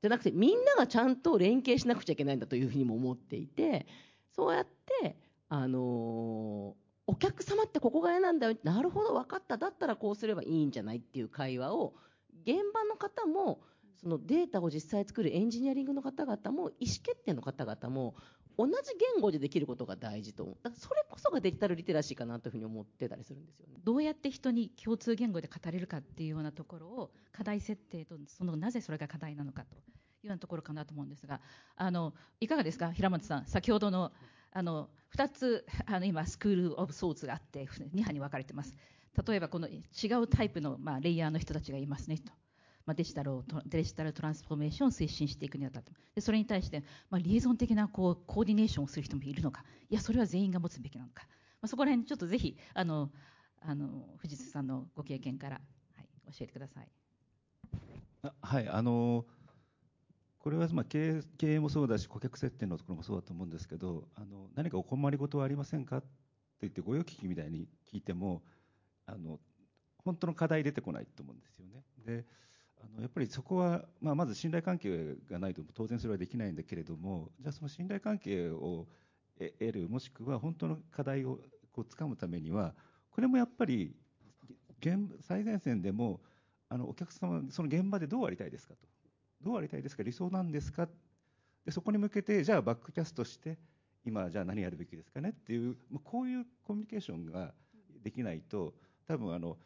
[0.02, 3.86] じゃなくてみんながちゃんと連携しなくちゃいけないんだというふうにも思っていて
[4.34, 4.66] そうやっ
[5.00, 5.16] て
[5.48, 6.74] あの
[7.06, 11.94] お客様ってここが嫌なんだよなるほど分かっただったらこうすればいいんじゃないっていう会話を
[12.42, 13.60] 現場の方も
[14.04, 18.14] そのデータを実際作るエンジニアリングの方々も意思決定の方々も
[18.58, 18.72] 同じ
[19.14, 23.80] 言語でできることが大事とだからそれこそがデジタルリテラシーかなというふうに思ってたりするんですよね。
[23.82, 29.78] どうやって人に共通言語で語れるかっていうようなところを課題設定とそのなぜそれが課題なのかとい
[30.24, 31.40] うようなところかなと思うんですが
[31.74, 32.92] あのいかがですか？
[32.92, 34.12] 平松さん先ほどの
[34.52, 38.76] あの2つあの今スクール・オブ・ソーツがあって2派に分かれてます。
[39.26, 39.80] 例えばこの違
[40.22, 42.32] うタイプの、まあ、レイヤーの人たちがいますねと。
[42.87, 51.25] まあ、デジタルをデジタルトランスフォーメーションを推進していくにあたってでそれに対して、まあ、リエゾン的なこうコーディネーションをする人もいるのかいやそれは全員が持つべきなのか、
[51.62, 53.11] まあ、そこら辺ちょっとぜひあの
[53.62, 55.61] あの藤津さんのご経験から、
[55.97, 56.88] はい、教えてください。
[58.23, 59.25] あはいあの
[60.38, 66.07] これはまあ経営経営もそうだし顧客接点のところもそうだと思うんですけどあの何かお困りごとはありませんかって
[66.62, 68.42] 言ってご用聞きみたいに聞いても
[69.07, 69.40] あの
[70.05, 71.83] 本当の課題出てこないと思うんですよね。
[72.05, 72.27] で
[72.85, 78.87] あのやっぱりそこは、まあ、まず信頼関係がないと当然それはできないんだけれどもじゃあその信頼関係を
[79.38, 81.38] 得るもしくは本当の課題を
[81.73, 82.75] こう掴むためには
[83.11, 83.94] これもやっぱり
[84.81, 86.20] 現最前線でも
[86.68, 88.81] あのお客様その現場でどうありたいですかと。
[89.40, 90.88] どうありたいですか理想なんですか。
[91.64, 93.59] でそこに向けてじゃあバックキャストして
[94.05, 97.53] 今じゃあ何やるべきですかねっていうこういうコミュニケーションが
[98.03, 98.75] できないと
[99.07, 99.57] 多分あの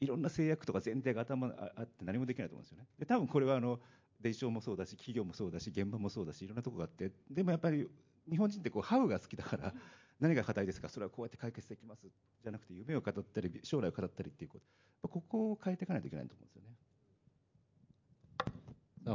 [0.00, 2.86] いろんな制約とか前提が頭あって何もできないと思うんですよね。
[2.98, 3.80] で多分これはあの
[4.20, 7.88] 伝承もそうだし企業もそうだし現場もそうだしいろんなところがあってでもやっぱり
[8.30, 9.74] 日本人ってこうハウが好きだから
[10.20, 10.88] 何が課題ですか？
[10.88, 12.06] それはこうやって解決できます
[12.42, 14.58] じゃなくて夢を語ったり将来を語ったりっていうこ
[15.02, 16.68] とここを変えていかないといけないと思うんですよね。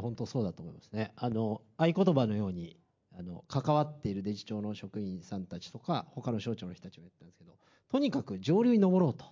[0.02, 1.14] 本当そうだと思いますね。
[1.16, 2.78] あの合言葉のように
[3.18, 7.58] あの関わっているデジ庁の職員さんたちとか他の省庁の人たちも言ったんですけど
[7.90, 9.26] とにかく上流に登ろうと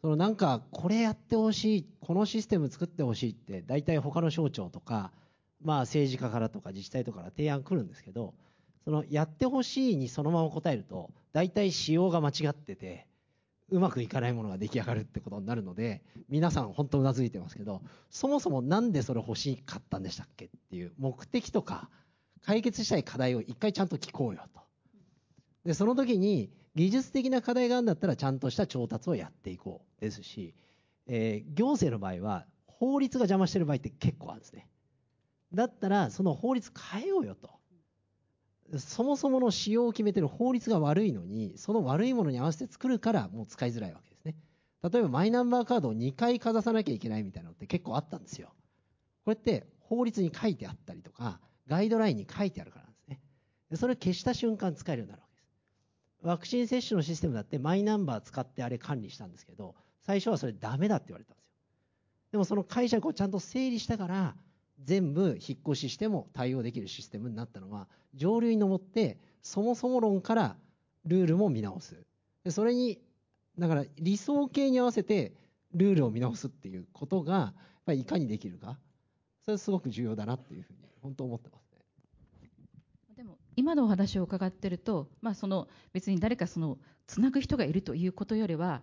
[0.00, 5.10] そのなんかこれやってほしいこのシステム作ってほしいって大体他の省庁とか
[5.62, 8.34] まあ政治家からとか自治体とかから提案来るんですけど
[8.84, 13.06] そのやってほしいにそのまま答えると大体仕様が間違ってて
[13.70, 21.88] うまくいかないものが出来上がるってことになるので皆さん本当うなずいてますけどそもそもなんでそれ欲しかったんでしたっけっていう目的とか
[22.42, 24.60] 解決したい課題を一回ちゃんと聞こうよと。
[25.64, 30.54] でその時に技術的な課題があるんだったらちゃんとした調達をやっていこうですし、
[31.06, 34.68] えー、行政の場合は法律が邪魔してる場合って結構あるんですね。
[35.54, 37.50] だったらその法律変えようよと。
[38.78, 44.34] そもそもの仕様を決めてる法律が悪いのにその悪いものに合わせて作るからもう使いづらいわけですね。
[44.82, 48.52] 例えばマイナンバーカードを2回かざさなきゃいけないみたいなのって結構あったんですよ。
[49.24, 55.25] これって法律に書いてあったりとかガイドラインに書いてあるからなんですでそれを消した瞬間使えるようになる。
[56.26, 61.52] ワクチン接種のシステムだってマイナンバー使ってあれ管理したんですけど、最初はそれダメだって言われたんですよ。
[62.32, 64.34] でもその解釈をちゃんと整理したから、
[64.82, 70.56] 全部引っ越ししても対応できるシステムになったのは、上流に登って、そもそも論から
[71.04, 71.96] ルールも見直す。
[72.42, 73.00] でそれに、
[73.56, 75.32] だから理想形に合わせて
[75.74, 77.54] ルールを見直すっていうことが、やっ
[77.86, 78.78] ぱりいかにできるか。
[79.42, 81.65] それはすごく重要だなっていうふうに、本当思ってます。
[83.56, 88.82] 今のお話を伺ってると、まあ、その別に誰かそのつなぐ人がいるということよりは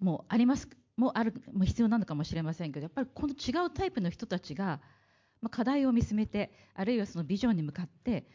[0.00, 4.80] もうありますもうあるもう必要なのかもしれませんけどやっぱりこの違うタイプの人たちが、
[5.40, 8.26] まあ、課題を見つめてあるいはそのビジョンに向かって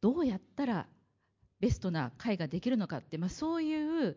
[0.00, 0.86] どうやったら
[1.60, 4.16] ベストな会ができるのかって、まあ、そういう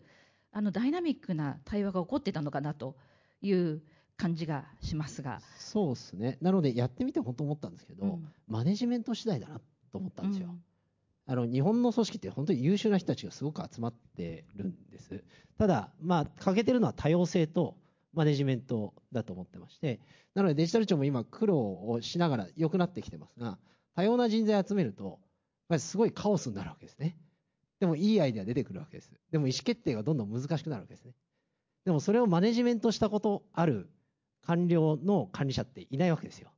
[0.51, 2.95] あのダイナミックな対話が起こってたのかなと
[3.41, 3.81] いう
[4.17, 6.37] 感じがしますがそうですね。
[6.41, 9.59] なので、やってみて本当思ったんですけど、うんマネジメント次第だな
[9.91, 10.49] と思ったんですよ。
[10.49, 10.63] うん
[11.25, 15.23] あの日本の組織って本当に優秀な人たちがすごく集まってるんです。
[15.57, 17.77] ただ、まあ、欠けてるのは多様性と
[18.13, 19.99] マネジメントだと思ってまして、
[20.33, 23.57] なのでデジタル庁も今苦労をしながら良くなってきてますが、
[23.95, 25.17] 多様な人材集めると、やっ
[25.69, 27.17] ぱりすごいカオスになるわけですね。
[27.79, 29.11] でもいいアイデア出てくるわけです。
[29.31, 31.13] でも意思決定がどんどん難しくなるわけですね。
[31.85, 33.89] でもそれをマネジメントしたことある
[34.45, 36.49] 官僚の管理者っていないわけですよ。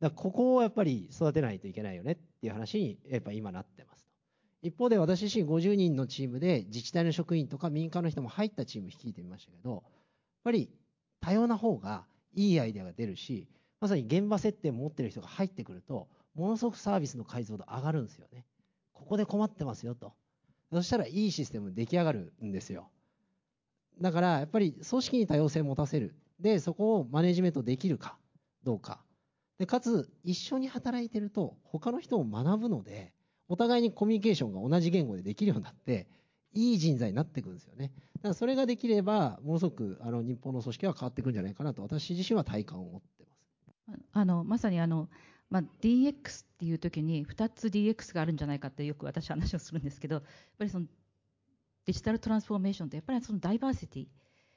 [0.00, 4.10] だからここをやっぱり育てないといけないよねっていう話にやっぱ今なってますと。
[4.62, 9.82] 一方で私自身50人のチームで自治体の職員とか民間の人も入ったチーム率いてみましたけど、やっ
[10.44, 10.70] ぱり
[11.20, 13.48] 多様な方がいいアイデアが出るし、
[13.80, 18.44] まさに現場設定を持ってる人が入ってくると、ものすごくサービスの解像度上がるんですよね。
[18.92, 20.12] ここで困ってますよと。
[20.72, 22.90] そしたらいいシステム出来上がるんですよ。
[24.00, 26.14] だからやっぱり組織に多様性を持たせる。
[26.40, 28.18] で、そこをマネジメントできるか
[28.64, 29.05] どうか。
[29.58, 33.12] で、かつ一緒に働いてると他の人を学ぶので、
[33.48, 36.08] お互いにコミュニケーションが同じ言語でできるようになって、
[36.52, 37.92] いい人材になっていくんですよね。
[38.16, 43.46] だからそれができれば、ものすごくあの日本の組織は変わっていくんじゃないかなと、私自身は体感を持ってます。
[44.12, 45.08] あのまさにあの、
[45.50, 50.24] まあ、DX っていう時に2つ DX があるんじゃないかってよく 私話をするんですけどやっ
[50.58, 50.86] ぱりその
[51.84, 54.06] デジタルトランスフォーメーションってやっぱりそのダイバーシティ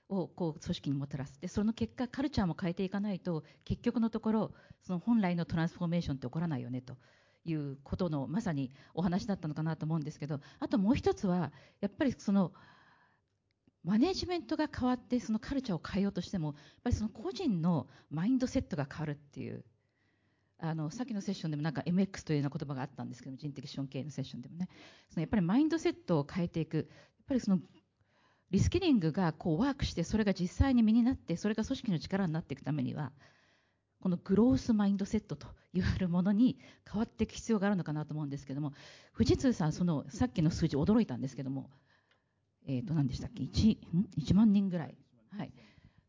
[0.09, 6.97] をこう組織にもたらすでその結果カルチャーも変えていかないと結局のところその本来のトランスフォーメーションって起こらないよねと
[7.45, 12.51] いうことのまさにお話だったのかなと思うんですけどあともう一つはやっぱりその
[13.83, 19.63] マネジメントが変わってそのカルチャーを変えようとしてもやっぱりその個人のマインドセットが変わるっていう。
[20.61, 24.67] あのさっきのセッションでもなんか MX というような言葉があったんですけど人的資本経営のセッションでもね。
[25.09, 26.77] そのやっぱりマインドセットを変えていく。
[26.77, 26.85] やっ
[27.27, 27.59] ぱりその
[28.51, 33.12] リスキリングがこうワークしてそれが実際に身になってそれが組織の力になっていくためには
[34.01, 36.57] このグロースマインドセットといわれるものに
[36.89, 38.73] 変わっていく必要があるのかなと思うんですけども
[39.13, 41.69] 富士通さんそのさっきの数字驚いたんですけども
[42.69, 44.95] えー、と何でしたっけ？1, ん？1万人ぐらい、
[45.35, 45.51] はい、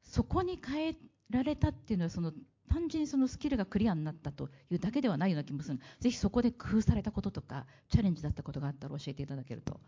[0.03, 0.97] そこに変え
[1.31, 2.33] られたっていうのはその
[2.69, 5.79] 単純にそのスキルがクリアになったというだけではないような気もする。
[6.01, 9.81] ぜひそこで工夫されたこととかチャレンジだったことがあったら教えていただけると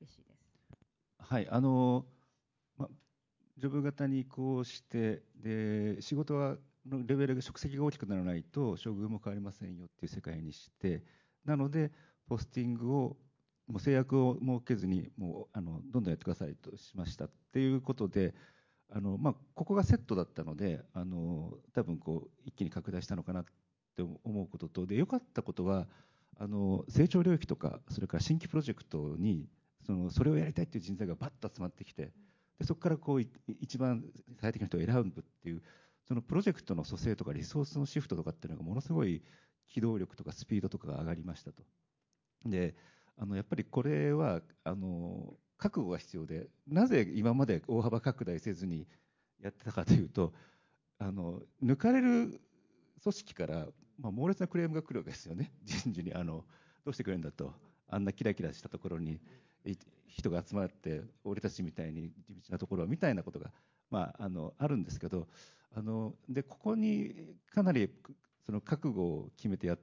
[0.00, 0.44] 嬉しいです。
[1.18, 1.21] はい、あの、ま、
[3.58, 11.04] ジョブ型に移行して、で、仕事は、のレベルが、職責が大きくならないと、処遇も変わりませんよっていう世界にして、
[11.44, 11.92] なので、
[12.26, 13.16] ポスティングを、
[13.68, 18.34] もう制約を設けずに、もう、あの、どんどんやってくださいとしましたっていうことで、
[18.90, 23.44] あの、まあ、ここがセットだったので、あの、多分こう、一気に拡大したのかなっ
[23.96, 25.86] て思うことと、で、良かったことは、
[26.36, 29.48] あの、成長領域とか、それから新規プロジェクトに、
[29.86, 32.12] そのそれをやりたいっていう人材がバッと集まってきて
[32.58, 33.20] でそこからこう
[33.60, 34.04] 一番
[34.40, 35.62] 最適な人を選ぶっていう
[36.06, 39.22] そのプロジェクトの蘇生とかリソースのシフトとかっていうのがものすごい
[39.68, 41.62] 機動力とかスピードとかが上がりましたと。
[42.44, 42.74] で
[43.16, 48.86] あのやっぱりこれはあの覚悟が必要でなぜ今まで大幅拡大せずに
[49.40, 50.32] やってたかというと
[50.98, 52.40] あの抜かれる
[53.02, 53.66] 組織から、
[53.98, 55.52] まあ、猛烈なクレームが来るわけですよね。
[55.64, 56.44] 人事にあの
[56.84, 57.52] どうしてくれるんだと。
[57.88, 59.20] あんなキラキラしたところに。
[60.08, 63.50] 人が集まって俺たちみたいに地道なところみたいなことが、
[63.90, 65.26] まあ、あのあるんですけど
[65.74, 67.90] あのでここにかなり
[68.44, 69.78] その覚悟を決めてやっ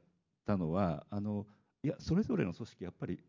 [0.45, 1.45] たのはあの
[1.83, 3.19] いやそれぞれの組織やっぱり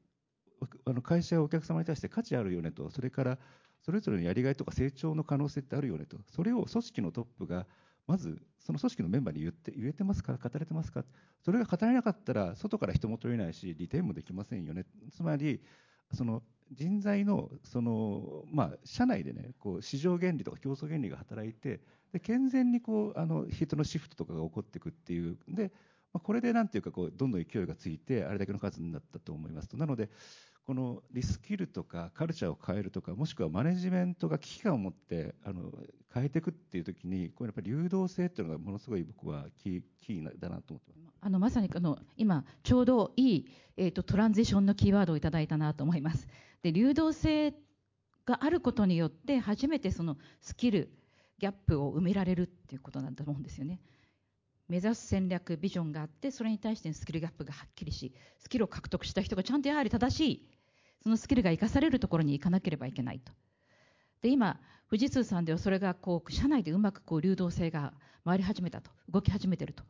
[0.85, 3.39] あの会社やお客様に対して価値あるよねとそれから
[3.83, 7.67] それぞれのやりがいとか成長の可能性ってあるよねとそれを組織のトップが
[8.07, 11.05] まずその組織のメンバーに言って言えてますか語れてますか
[11.45, 14.85] それが語れなかったら外から人も取れないし利点もできませんよね。
[15.13, 15.61] つまり
[16.13, 16.43] その
[16.73, 21.81] 人材のその、まあ、社内でねこう市場原理とか競争原理が働いて
[22.13, 25.73] で健全にこうあの人のシフトとかが起こっていくっていうで
[26.13, 29.77] まあ、これでなんていうかこうどんどん勢いがついてあれだけの数になったと思いますと。
[29.77, 30.11] なので
[30.71, 35.73] このリスキルとかカルチャーを変えるとかもしくはマネジメントが危機感を持ってあの
[36.15, 41.17] 変えていくっていう時にこれやっぱり流動性っていうのがものすごい僕はキーだなと思ってます。
[41.23, 43.47] あのまさにあの今ちょうどいい、
[43.77, 46.29] えーと、トランジションのキーワードをいただいたなと思います。
[46.63, 47.53] で流動性
[48.25, 50.93] があることによって初めてそのスキル
[51.41, 53.81] ギャップを埋められるっていうことなんだと思うんですよね。
[54.69, 60.47] 目指す戦略ビジョンがあってそれに対してスキルギャップがはっきりしスキルを獲得した人がちゃんとやはり正しい
[61.03, 63.33] そのスキルが生かされるところに行かなければいけないと。
[64.23, 67.95] で今富士通さんではそれがこう社内でうまくこう流動性が
[68.25, 69.85] 回り始めたと動き始めてると。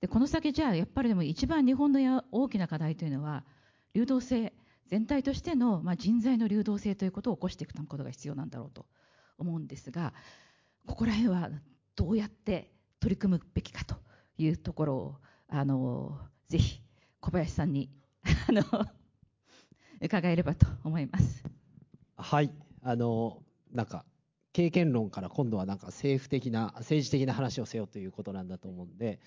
[0.00, 3.44] でこの先じゃあやっぱりでも一番日本の大きな課題というのは
[3.94, 4.52] 流動性
[4.88, 8.84] 全体としての、まあ、人材の流動性ということを起こしていくことが必要なんだろうと
[9.38, 10.12] 思うんですが
[10.86, 11.50] ここら辺は
[11.94, 13.96] どうやって取り組むべきかと
[14.38, 15.16] いうところを
[15.48, 16.18] あの
[16.48, 16.80] ぜひ
[17.20, 17.90] 小林さんに
[18.48, 18.62] あの
[20.02, 21.44] 伺えればと思います。
[22.16, 23.42] はいあの
[23.72, 24.04] なんか
[24.52, 29.18] 経験論から今度はなんか政府的な政治的な話をせよということなんだと思うんで、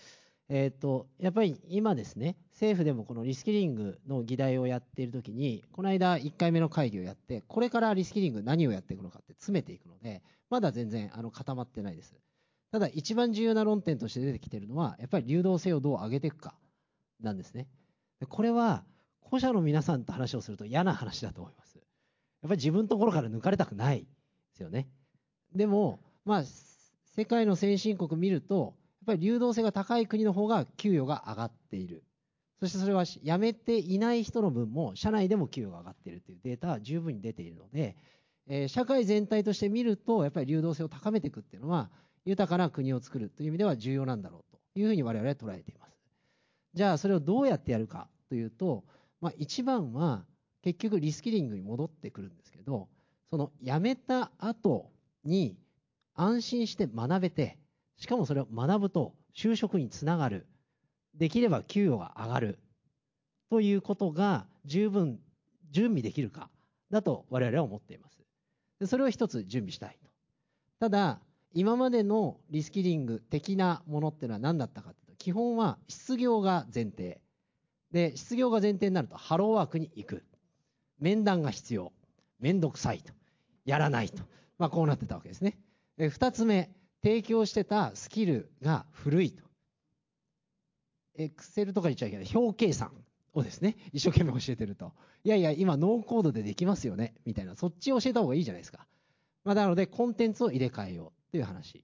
[0.50, 10.22] えーと、やっぱり今ですね政府でもこのリスキリングの議題をやっているときにこの間1回目の会議をやってこれからリスキリング何をやっていくのかって詰めていくので
[10.52, 12.16] まだ全然あの固まってないです
[12.76, 16.56] ただ一番重要な論点として出てきているのは、やっぱり流動性をどう上げていくか
[17.22, 17.70] なんですね。
[18.28, 18.84] これは、
[19.30, 21.78] 保者の皆さんと話をすると嫌な話だと思います。
[21.78, 21.82] や
[22.48, 24.08] っぱり自分のところから抜かれたくないで
[24.54, 24.88] すよね。
[25.54, 26.44] でも、まあ、
[27.16, 32.04] 世界の先進国見ると、やっぱり流動性が高い国の方が給与が上がっている。
[32.60, 37.96] そしてそれは辞めていない人の分も社内でも給与が上がっているというデータは十分に出ているので、
[38.48, 41.90] えー、社会全体として見ると、やっぱり流動性を高めていくっていうのは、
[42.26, 45.98] 豊かな国を作るという意味では重要なんだろうというふうに我々は捉えています。
[46.74, 48.84] じゃあそれをどうやってやるかというと、
[49.26, 50.24] まあ、一番は
[50.62, 52.88] 結局リスキリングに戻ってくるんですけど、
[53.32, 54.92] その辞めた後
[55.24, 55.58] に
[56.14, 57.58] 安心して学べて、
[57.98, 60.46] しかもそれを学ぶと就職につながる。
[61.16, 62.60] できれば給与が上がる。
[63.50, 65.20] ということが十分
[65.72, 66.52] 準備できるか
[66.92, 68.20] だと我々は思っています。
[68.80, 70.12] でそれを一つ準備したいと。
[70.80, 71.20] ただ、
[71.52, 77.25] 今までのリスキリング的なものっていうのは何だったかというと、基本は失業が前提。
[77.96, 80.26] で、失業が前提になると、ハローワークに行く。
[81.00, 81.94] 面談が必要。
[82.40, 83.14] めんどくさいと。
[83.64, 84.22] やらないと。
[84.58, 85.58] まあ、こうなってたわけですね。
[85.96, 86.70] で、二つ目、
[87.02, 89.42] 提供してたスキルが古いと。
[91.18, 92.28] エクセルとか言っちゃいけない。
[92.36, 92.92] 表計算
[93.34, 94.92] をですね、一生懸命教えてると。
[95.24, 97.14] いやいや、今ノーコードでできますよね。
[97.24, 97.56] みたいな。
[97.56, 98.86] そっちを教えた方がいいじゃないですか。
[99.46, 101.32] まあ、なので、コンテンツを入れ替えよう。
[101.32, 101.82] という話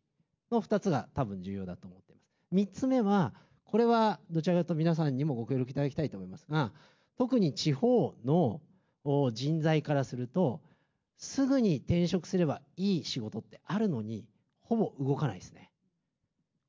[0.52, 2.54] の2つが多分重要だと思っています。
[2.54, 3.34] 3つ目は、
[3.72, 6.74] これはどちらかというと皆さんにもご協力いただきたいと思いますが、
[7.18, 8.60] 特に地方の
[9.32, 10.62] 人材からすると、
[11.16, 14.26] すぐに転職すればいい仕事ってあるのに、
[14.60, 15.72] ほぼ動かないですね。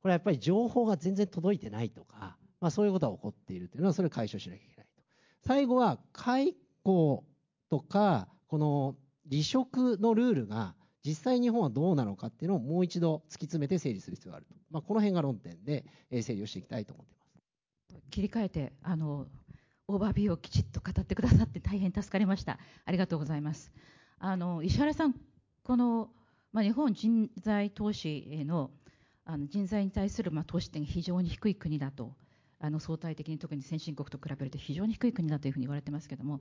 [0.00, 5.02] これはやっぱり情報が全然届いてないとか、まあ、そういうことが起こっているというのは、それを解消しなきゃいけないと。
[5.44, 7.24] 最後は、解雇
[7.68, 8.94] とか、この
[9.28, 15.84] 離職のルールが実際日本はどうなのかっていうのをもう一度突き詰めて整理する必要があると、まあ、この辺が論点で
[16.22, 18.08] 整理をしていきたいと思っています。
[18.10, 19.26] 切り替えてあの
[19.88, 22.58] オーバービューをきちっと語ってくださって大変助かりました。
[22.84, 23.72] ありがとうございます。
[24.18, 25.14] あの石原さん
[25.64, 26.10] この、
[26.52, 28.70] まあ、日本人材投資への
[29.24, 32.12] あの人材に対する、まあ、投資点が非常に低い国だと
[32.58, 36.40] あの相対的に特に先進国と比べると非常に低い国だというふうに言われてますけども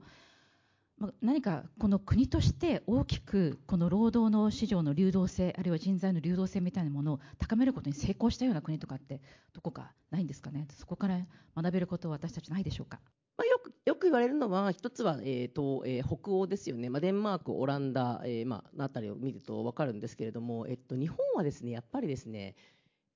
[1.20, 9.20] 何かこの国として大きくこの労働の市場の流動性あるいは人材の流動性みたいなものを高めることに成功したような国とかって
[9.52, 10.68] どこかないんですかね？
[10.70, 11.18] そこから
[11.56, 13.00] 学べることは私たちないでしょうか。
[13.36, 22.54] まあ、よくよく言われるのは、一つは、えーとえー、北欧ですよね、まあ、デンマーク、オランダ、えーまあのあたりを見ると分かるんですけれども、えっと、日本はですねやっぱりですね、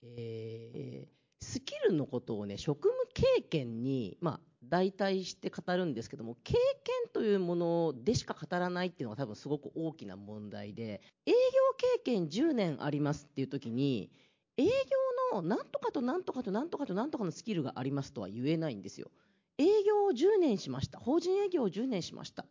[0.03, 11.35] えー、スキルのことをね職務経験に、まあ、代替して語るんですけども経験というものでしか語らないっていうのが多分すごく大きな問題で営業
[11.77, 14.11] 経験10年ありますっていう時に
[14.57, 14.71] 営業
[15.35, 19.11] のなんとかとなんとかとなんとかとなんとかのスキルがありますとは言えないんですよ。
[19.59, 22.47] 営業を10年しました法人営業を10年しましたっ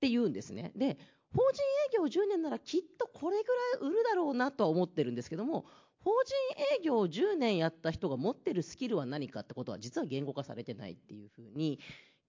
[0.00, 0.72] て言うんですね。
[0.76, 0.98] で
[1.34, 1.62] 法人
[1.92, 5.66] 営業10年ならきっとこれぐらい売るだろうなとは思ってるんですけども
[6.04, 6.34] 法人
[6.80, 11.78] 営業を10年やった人が持ってるスキルは何かってことは実は言語化されてないっていうふうに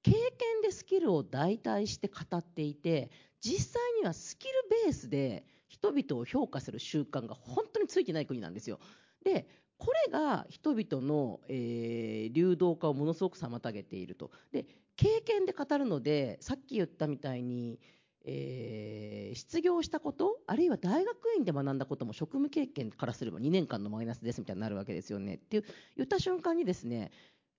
[0.03, 3.11] 経験でスキルを代替して語っていて
[3.41, 4.53] 実際にはスキル
[4.85, 8.79] ベースで人々を評価する習慣が本当についてない国なんですよ。
[9.23, 9.47] で
[9.77, 14.65] これが人々の、えー流動化をものすごく妨げているとで
[14.97, 17.79] 経験で語るのでさっき言ったみたいに、
[18.25, 25.63] えー失業したことあるいは大学院で学んだことも職務経験からすれば2年間のマイナスですみたいになるわけですよねって
[25.95, 27.11] 言った瞬間にですね、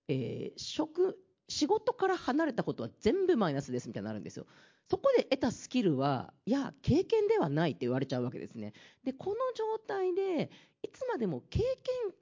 [0.07, 4.45] えー職仕事から離れたことは全部マイナスですみたいになるんですよ。
[4.89, 8.73] そこで得たスキルはいや経験ではないって言われちゃうわけですね。
[9.03, 10.49] でこの状態で
[10.81, 11.67] いつまでも経験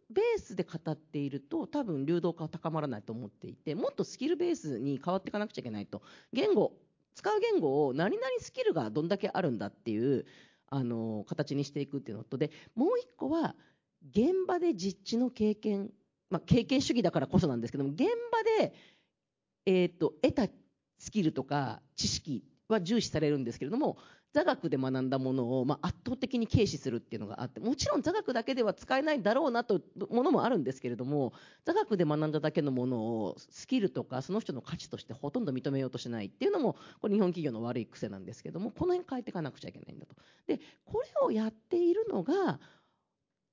[0.10, 6.02] ベースで語っていると多分流動化は高まらないと思っていてもっとスキルベースに変わっていかなくちゃいけないと
[6.34, 6.74] 言語
[7.20, 10.26] 使う言語を何々スキルがどんだけあるんだっていう
[10.70, 13.56] あの形にしていくっていうのとでもう一個は
[14.12, 15.90] 現場で実地の経験、
[16.30, 18.74] まあ、経験主義だからこそなんですけども現場で、
[19.66, 20.48] えー、と得た
[20.98, 23.98] スキルとか知識は重視されるんですけれども
[24.32, 31.34] 座学で学んだものを、まあ、圧倒的に軽視するっていうのがあってもちろん座学だけでは使えないだろうなとものもあるんですけれども
[31.66, 40.16] 座学で学んだだけのものをスキルとかその人の価値としてほとんど認めようとしないっていうのもこれ日本企業の悪い癖なんですけどもこの辺変えていかなくちゃいけないんだと。
[40.48, 42.60] でこれをやっているのが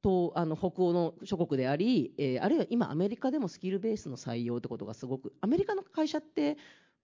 [0.02, 6.58] とあの北欧の諸国であり、えーあるいは今アメリカでもスキルベースの採用ってことがすごくアメリカの会社って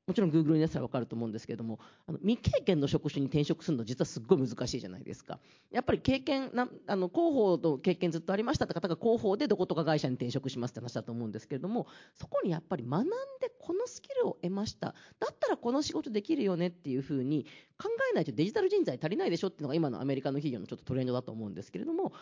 [0.07, 1.79] もちろん Google にやったら分かると思うんですけれども
[2.09, 5.39] あの未経験の職種に転職するの実はすっごい難しいじゃないですか。
[5.71, 13.07] やっぱり経験なあの広報の経験ずっとありましたって方が広報でどことか会社に転職しますって話だと思うんですけれどもそこにやっぱり学ん
[13.41, 14.95] でこのスキルを得ました。
[15.21, 17.47] だったらこの仕事できるよねっていうふうに
[17.79, 22.13] 考えないとデジタル人材足りないでしょっていうのが今のアメリカの企業のちょっとトレンドだと思うんですけれども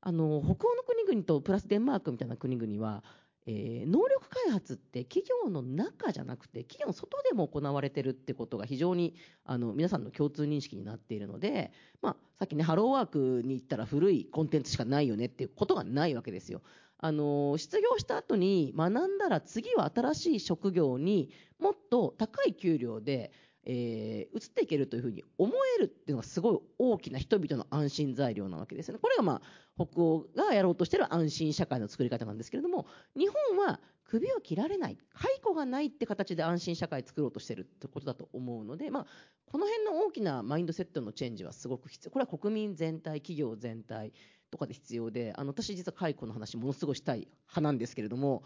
[0.00, 3.02] あの北欧の国々とプラスデンマークみたいな国々は、
[3.50, 9.14] えー能力開発って企業の中じゃなくて企業の外でも行われてるってことが非常に
[9.46, 11.72] あの皆さんの共通認識になっているので、
[12.02, 16.60] まあ、さっきねハローワークに行ったら古いコンテンツしかないよねっていうことがないわけですよ。
[17.00, 21.30] あの失業した後に学んだら次は新しい職業に
[21.60, 23.30] もっと高い給料で、
[23.68, 29.00] えー移っていけるというふうに思えるっていうのがすごい大きな人々の安心材料なわけですよね。
[29.00, 39.06] これがまあ北欧がやろうとしてる安心社会の作り方なんですけれども日本は首を切られない解雇がないって形で安心社会作ろうとしてるってことだと思うので、まあ、
[39.46, 44.12] この辺の大きなマインドセットのチェンジはすごく必要これは国民全体企業全体
[44.50, 48.42] とかで必要であの私実は解雇の話ものすごいしたい派なんですけれども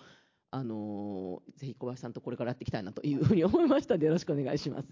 [0.55, 4.88] あのぜひ小林さんとこれからやっていきたいなというふうに思いましたのでよろしくお願いします。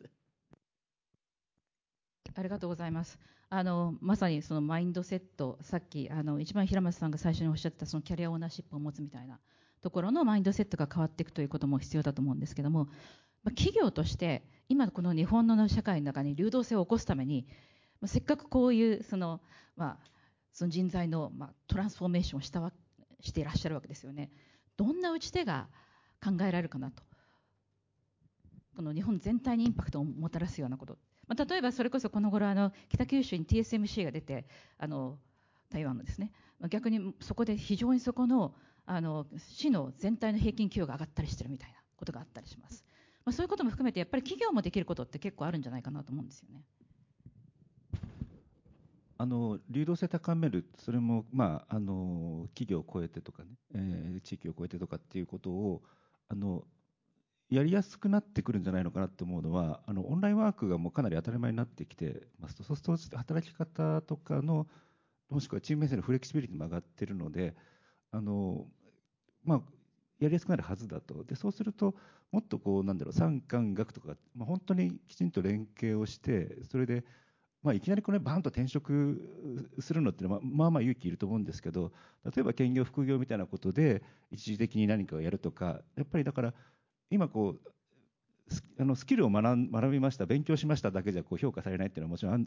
[2.35, 3.19] ありがとうございます。
[3.51, 9.39] あのまさにそのマインドセット、さっきあの一番平松さんが最初におっしゃってたそのキャリアオーナーシップを持つみたいな
[9.83, 12.87] ところのマインドセットが変わっていくということも必要だと思うんですけども、
[13.45, 17.47] まあ企業として今この日本の社会の中に流動性を起こすために、
[18.01, 19.43] まあせっかくこういうその
[19.77, 20.11] まあ
[20.55, 22.73] その人材のまあトランスフォーメーションをしたわ
[23.21, 24.31] していらっしゃるわけですよね。
[24.81, 25.69] どんな打ち手が
[26.25, 27.03] 考えられるかなと。
[28.75, 30.97] この日本全体にインパクトをもたらすようなこと。
[31.27, 34.47] まあ、例えばそれこそこの頃あの北九州に TSMC が出て
[34.79, 35.19] あの
[35.69, 36.33] 台湾のですね
[36.71, 38.55] 逆にそこで非常にそこの
[38.87, 42.83] あの市の全体の平均給与が上がったりしてるみたいなことがあったりします、
[43.25, 46.65] まあ、そういうことも含めてやっぱり企業もできることって結構あるんじゃないかなと思うんですよね
[49.27, 55.83] 流動性高める、それも、まあ、の企業を超えてとかね、え地域を超えてとかっていうことを
[56.29, 56.65] あの
[57.51, 64.69] やりやすくなってくるんじゃないのかなって思うのは、あのオンラインワークがもうかなり当たり前になってきてますと、そうすると働き方とかの、
[65.29, 67.57] もしくはチーム目線のフレキシビリティも上がってるので、
[68.13, 68.67] あの
[69.45, 69.61] まあ、
[70.21, 71.97] やりやすくなるはずだと、でそうすると、
[72.31, 77.05] もっとこう、なんだろう、産官学とか、まあ、本当にきちんと連携をして、それで、
[77.63, 79.21] まあ、いきなりこれ、バンと転職
[79.81, 81.93] するのってのは、まあまあまあ勇気いると思うんですけど、
[82.25, 86.55] 例えば兼業、副業みたいなことで、一時的に何かをやるとか、やっぱりだから、
[87.11, 87.71] 今こう、
[88.53, 92.47] スあのスキルを学ん学びました、勉強しましただけじゃこう評価されないっていうのはもちろんあん、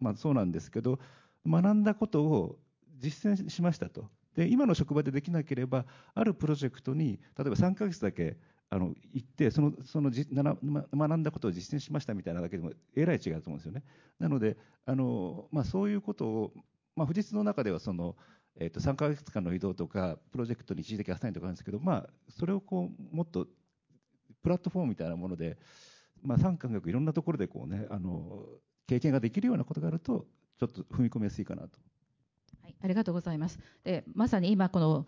[0.00, 1.00] まあ、そうなんですけど、
[1.46, 2.58] 学んだことを
[2.98, 4.08] 実践しましたと。
[4.36, 5.84] で今の職場でできなければ、
[6.14, 8.36] あるプロジェクトに、例えば3ヶ月だけ
[8.70, 13.82] あの行って、そのそのじなな学んだことを実践しましたみたいなだけでも、えらい違うと思うんですよね。
[14.18, 14.56] なので、
[14.86, 16.52] あのまあ、そういうことを、
[16.96, 18.16] まあ、富士通の中ではその、
[18.56, 23.46] えー、と3ヶ月間の移動とか、プロジェクトに一時的アサインとかあるんですけど、まあ、それをこうもっと
[24.42, 25.58] プラットフォームみたいなもので、
[26.22, 28.44] まあ、三感覚いろんなところでこう、ね、あの
[28.86, 30.26] 経験ができるようなことがあると、
[30.58, 31.78] ちょっと踏み込みやすいかなと。
[32.62, 33.58] はい、ありがとうございます。
[33.82, 35.06] でまさに今この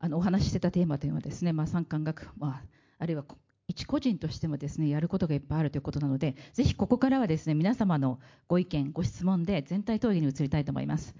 [0.00, 3.24] あのお話ししてたテーマというのはですね、まあ、産官学、まあ、あるいは
[3.68, 8.18] 一個人としてもですねやることがいっぱいあるということなので、ぜひここからはですね皆様の
[8.48, 11.14] ご意見、ご質問で全体討議に移りたいと思います。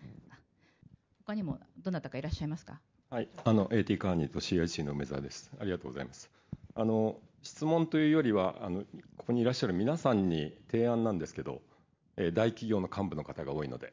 [1.26, 2.80] 他にもどなたかいらっしゃいますか？
[3.10, 5.50] はい、あの AT カーニーと CIC の梅沢です。
[5.60, 6.30] ありがとうございます。
[6.74, 8.80] あの質問というよりはあの
[9.16, 11.60] ここにいらっしゃる皆さんに提案なんですけど、
[12.16, 13.92] え大企業の幹部の方が多いので、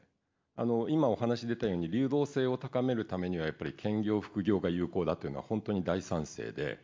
[0.55, 6.79] あの今お話出たように流動性を高めるためにはやっぱり兼業副業が有効だというのは本当に大賛成で。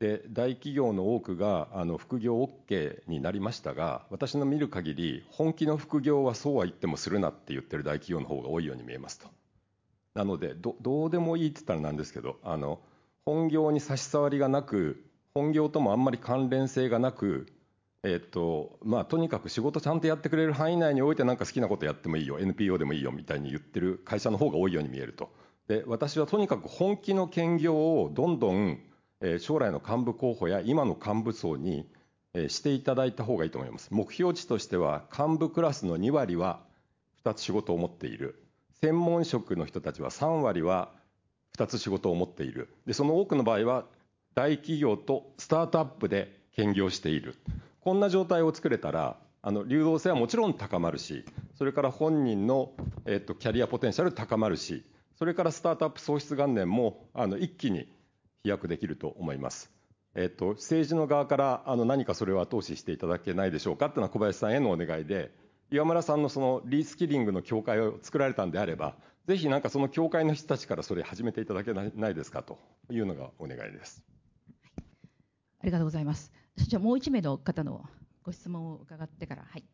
[0.00, 9.28] で大企業の多くがあの副業 OK になりましたが私の見る限り本気の副業はそうは言ってもするなって言ってる大企業の方が多いように見えますと。
[10.14, 12.80] なのでどうでもいいって言ったらなんですけどあの
[13.26, 17.46] 本業に差し障りがなく本業ともあんまり関連性がなく
[18.02, 25.28] えっとまあ、とにかく仕事ちゃんとやってくれる範囲内においてなんか好きなことやってもいいよ NPO でもいいよみたいに言ってる会社の方が多いように見えると。
[25.68, 28.80] で私はとにかく本気の兼業をどんどん
[29.38, 31.86] 将来の幹部候補や今の幹部層に
[32.48, 33.88] していただいた方がいいと思います。
[33.90, 36.60] 目標値としては幹部クラスの2割は
[37.24, 38.42] 2つ仕事を持っている。
[38.80, 40.90] 専門職の人たちは3割は
[41.58, 42.74] 2つ仕事を持っている。
[42.92, 43.84] その多くの場合は
[44.34, 47.36] 大企業とスタートアップで兼業している。
[47.80, 49.16] こんな状態を作れたら、
[49.66, 51.24] 流動性はもちろん高まるし、
[51.56, 52.72] それから本人の、
[53.04, 54.84] キャリアポテンシャル高まるし、
[55.18, 57.06] それからスタートアップ創出元年も
[57.38, 57.88] 一気に
[58.42, 59.70] 飛躍できると思います。
[60.14, 63.90] えっと、政治の側からあの何かそれを後押ししていただけないでしょうか？
[63.90, 65.30] というのは小林さんへのお願いで、
[65.70, 72.42] 岩村さんのそのリスキリングの協会を作られたんであれば、ぜひなんかその協会の人たちからそれ始めていただけないですか？
[72.42, 72.58] と
[72.90, 74.02] いうのがお願いです。
[75.62, 76.32] ありがとうございます。
[76.56, 77.84] じゃあもう一名の方の
[78.24, 79.64] ご質問を伺ってから、はい。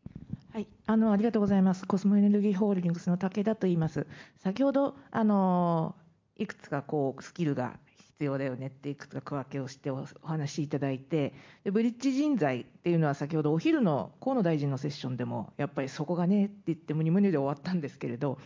[0.53, 1.85] はい、あのありがとうございます。
[1.87, 4.05] コスモエネルギーホールディングスの武田と言います。
[4.37, 5.95] 先ほどあの
[6.35, 7.79] いくつかこうスキルが
[8.17, 18.39] 必要だよねっていくつか区分けをしてお話しいただいてでブリッジ人材っていうのは先ほどお昼の河野大臣のセッションでもやっぱりそこがねって言ってムニムニで終わったんですけれど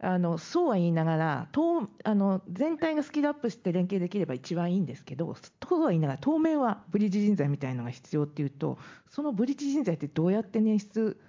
[0.00, 1.48] あのそうは言いながら
[2.04, 5.36] あの全体がスキルアップして連携できれば一番いいんですけど
[5.68, 8.78] そうは言いながら当面はブリッジ人材みたいなのが必要っていうと
[9.10, 11.20] そのブリッジ人材ってどうやって捻出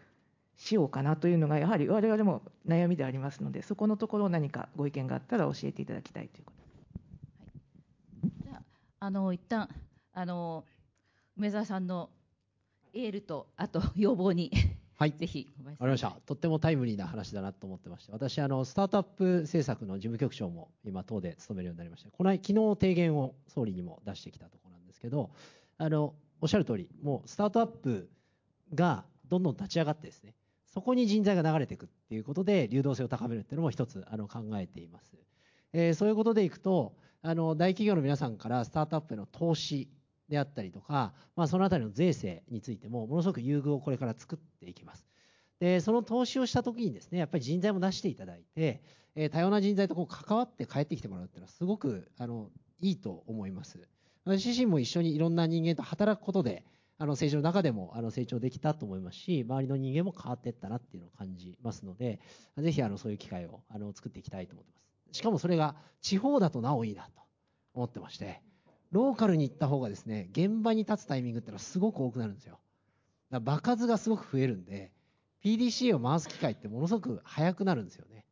[0.56, 6.55] しようかなというのがやはり我々も悩みでありますのでそこのところ何かご意見があったら教えていただきたいということ。
[9.00, 9.70] あの一旦
[10.14, 10.66] あの
[11.38, 12.10] 梅沢さんの
[12.94, 14.52] エールとあと要望に
[14.98, 16.16] はい、ぜひわかりました。
[16.26, 25.32] とってもタイムリーな話だなと思ってまして、私あのスタートアップ政策の事務局長も今党で務めるようになりまして、この昨日提言を総理にも出してきたところなんですけど、
[25.78, 28.10] あのおっしゃる通り、もうスタートアップ
[28.74, 30.34] がどんどん立ち上がってですね、
[30.66, 35.12] そこに人材が流れていくっていうことで流動性を高めるっていうのも一つあの考えています。
[35.74, 36.96] えー、そういうことでいくと
[37.28, 39.90] あの大企業の皆さんからスタートアップへの投資
[40.30, 45.08] であったりとか、まあ、そのあたりの税制についてもものすごく優遇をこれから作っていきます。
[45.60, 48.84] でその投資をした時にですねやっぱり人材も出していただいて、
[49.16, 52.50] えー、多様な人材とこう関わって帰ってきてもらうっていうのはすごくあの
[52.80, 53.80] いいと思います。
[54.24, 56.64] 私自身も一緒にいろんな人間と働くことで
[56.98, 62.20] あの政治の中でもあの成長できたと思いますし、周りの人間も変わっていったなっていうのを感じますので、
[62.58, 64.85] ぜひあのそういう機会をあの作っていきたいと思ってます。
[65.12, 67.10] しかもそれが地方だとなおいいなと
[67.74, 68.42] 思ってまして、
[68.92, 72.60] ローカルに行った方がですね、現場に立つタイミングってのはすごく多くなるんですよ。
[73.32, 74.92] だから場数がすごく増えるんで、
[75.44, 78.26] PDCA を回す機会ってものすごく早くなるんですよね。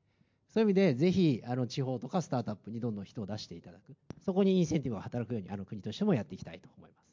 [0.53, 3.95] そういう意味で、ぜひ、あの、地方とかスタートアップにどんどん人を出していただく。
[4.23, 7.03] そこにインセンティブが働くように、あの、国としてもやっていきたいと思います。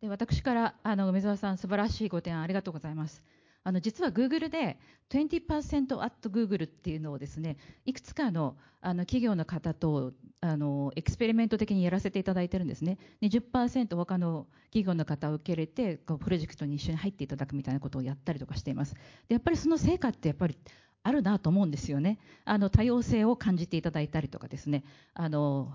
[0.00, 3.22] で私からあの梅沢さん、素晴らしいご提案ありがとうございます。
[3.66, 4.78] あの実は Google で
[5.10, 12.96] 20% at Google っていうのをですねいくつかのあの企業の方とあのエクスペリメント的にやらせていただいてるんですね。
[13.22, 18.94] 20%他の企業の方を受け入れてこうプロジェクトに一緒に入っていただくみたいなことをやったりとかしています。
[18.94, 19.00] で
[19.30, 20.56] やっぱりその成果ってやっぱり
[21.02, 22.20] あるなと思うんですよね。
[22.44, 24.84] あの多様性を感じていただいたりとかですね。
[25.12, 25.74] あの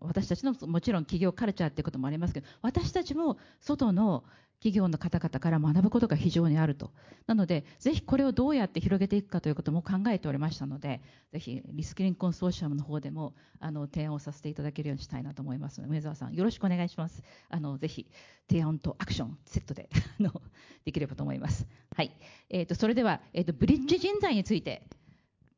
[0.00, 4.24] 私たちのもちろん企業カルチャーっていうこともありますけど私たちも外の
[4.60, 6.90] 企業の方々から学ぶことが非常にあると。
[7.26, 11.00] なのでぜひこれをどうやって広げていくかということも考えておりましたので
[11.32, 15.90] ぜひリスキリングコンソーシアムの方でもあの提案をさせていただけるようにしたいなと思いますので。
[15.90, 17.22] 梅沢さんよろしくお願いします。
[17.48, 18.06] あのぜひ
[18.48, 19.88] 提案とアクションセットで
[20.18, 20.42] あの
[20.84, 21.66] できればと思います。
[21.94, 22.10] はい、
[22.50, 24.82] えーと、それでは、えーとブリッジ人材について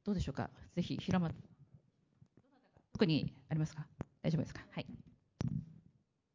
[0.04, 0.50] どうでしょうか？
[0.74, 1.34] ぜひ平松
[2.92, 3.86] 特にありますか？
[4.22, 4.60] 大丈夫ですか？
[4.72, 4.86] はい。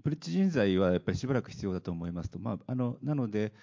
[0.06, 3.54] ブリッジ人材はやっぱりしばらく必要だと思いますと、まあ、あのなので、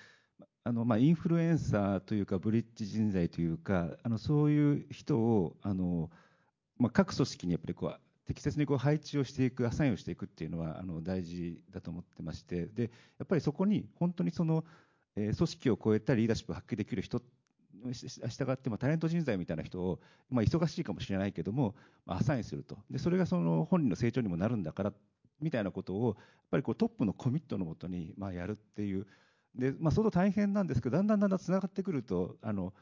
[0.64, 6.10] あのまあ、インフルエンサーというか、ブリッジ人材というか、あのそういう人をあの、
[6.78, 12.90] まあ、各組織にやっぱりこう適切にこう配置をしていく、アサインをしていくっていうのはあの大事だと思ってまして、で
[13.20, 14.64] やっぱりそこに本当にその、
[15.14, 17.22] えー、組織を超えたリーダーシップを発揮できる人
[17.92, 22.78] したがって、まあ、タレント人材みたいな人を、まあ、忙しいかもしれないけども、まあ、アサインすると。
[22.90, 24.92] でそれがその本人の成長にもなるんだから
[25.42, 26.16] みたいなことをやっ
[26.50, 29.06] ぱりこうトップのコミットのもとにまあやるっていう。
[29.54, 32.72] で、まあ、相当大変なんですけどだんだんだんだんつながってくるとあの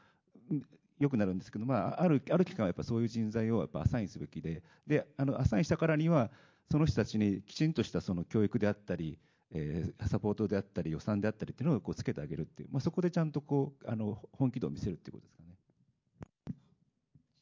[0.99, 4.63] 良くなるんですけど、まあ、あるある期間はやっぱそういう人材をやっぱアサインすべきで。
[4.87, 6.31] であのアサインしたからには
[6.71, 9.17] その人たちにきちんとしたその教育であったり
[9.53, 16.55] えー、サポートであったり予算であったりっていうのをこうつけてあげるっていう、まあ、そこでちゃんとこうあの本気度を見せるっていうことですかね。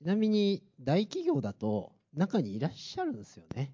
[0.02, 3.74] ちなみに大企業だと中にいらっしゃるんですよね。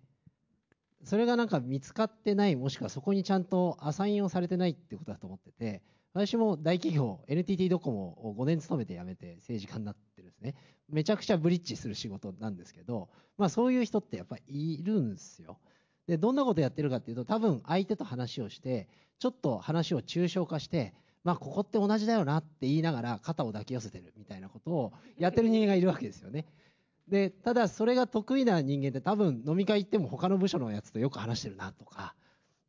[1.05, 5.81] それがなんか見つかってないもしくはそこにちゃんとアサインをされてないってことだと思ってて
[6.13, 10.55] 私も大企業 NTT ドコモを5年勤めて辞めて政治家になってるんですね
[10.89, 15.57] めちゃくちゃブリッジする仕事なんですけど、まあ、そういう人ってやっぱりいるんですよ
[16.07, 18.87] で、どんなことやってるかっていうと、多分相手と話をして、
[19.19, 20.93] ちょっと話を抽象化して、
[21.23, 26.45] まあ、ここって同じだよなって言いながら肩を抱き寄せてるみたいなことをやってる人間がいるわけですよね。
[27.07, 32.15] で、ただそれが得意な人間って多分飲み会行っても他の部署のやつとよく話してるなとか、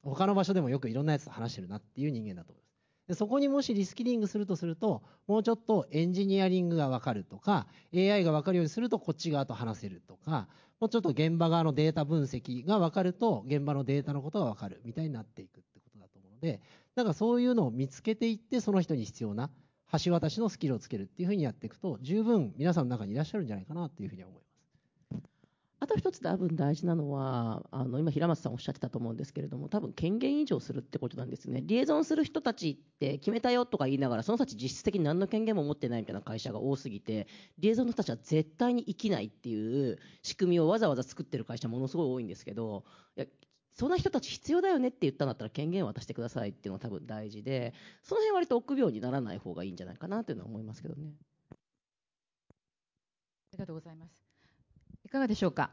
[0.02, 2.66] 他の場所でもよくいろんなやつと話してるなっていう人間だと思います。
[3.08, 10.48] でそこにもしリスキリングするとすると、もうちょっとエンジニアリングがわかるとか、AI がわかるようにするとこっち側と話せるとか、
[10.80, 16.60] もうちょっと現場側のデータ分析が分かると、現場のデータのことが分かるみたいになっていくってことだと思うので、
[16.94, 19.50] だかそういうのを見つけていって、その人に必要な
[20.04, 24.46] 橋渡しのスキルをつけるっていうふうにやっていくと、十分皆さんの中にいらっしゃるんじゃないかなっていうふうに思います。
[25.78, 31.60] あと一つ多分大事なのは、あの、今平松さんおっしゃってたと思うんですけれども、多分権限移譲するってことなんですね。
[31.62, 37.26] リエゾンする人たちって決めたよとか言いながら、その人たち実質的に何の権限も持ってないみたいな会社が多すぎて、
[37.58, 42.84] リエゾンの人たちは絶対に生きないっていう仕組みをわざわざ作ってる会社ものすごい多いんですけど、
[43.78, 51.12] そんな人たち必要だよねって言ったんだったら権限渡してくださいっていうのが多分大事で、その辺割と臆病にならない方がいいんじゃないかなというのは思いますけどね。
[51.50, 51.54] あ
[53.52, 54.12] りがとうございます。
[55.04, 55.70] いかがでしょうか？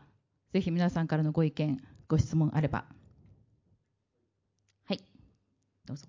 [0.52, 2.86] ぜひ皆さんからのご意見、ご質問あれば。
[4.86, 5.02] はい、
[5.86, 6.06] どうぞ。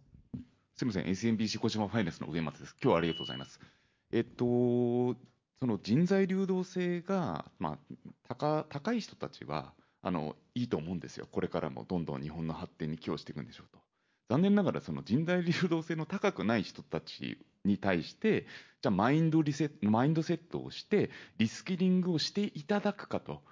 [0.74, 2.76] すみません、SMBC 小島ファイナンスの上松です。
[2.82, 3.60] 今日はありがとうございます。
[4.10, 5.14] えっと、
[5.60, 7.78] その人材流動性が、まあ、
[8.28, 9.72] 高高い人たちは
[10.04, 11.26] あのいいと思うんですよ。
[11.32, 13.80] これからもどんどん日本の発展に寄与していくんでしょうと。
[14.28, 18.46] 残念ながらその人材流動性の高くない人たちに対して
[18.82, 23.42] じゃあマインドリセマインドセットをしてリスキリングをしていただくかと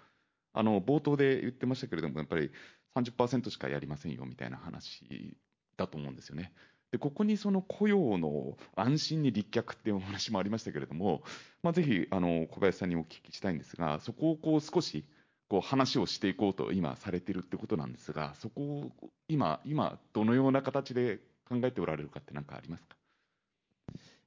[0.52, 2.50] あの冒頭で言ってましたけれども、やっぱり
[2.94, 5.36] 30%しかやりませんよみたいな話
[5.78, 6.52] だと思うんですよね。
[6.90, 11.22] でここにその雇用の安心に立脚っていうお話もありましたけれども、
[11.62, 15.06] まあ、ぜひあの小林さんにお聞きしたいんですが、そこをこう少し
[15.52, 18.90] こう話をしていこうと今されてるってことなんですが、そこを
[19.28, 22.96] 今、今どのような形で考えておられるかって何かありますか？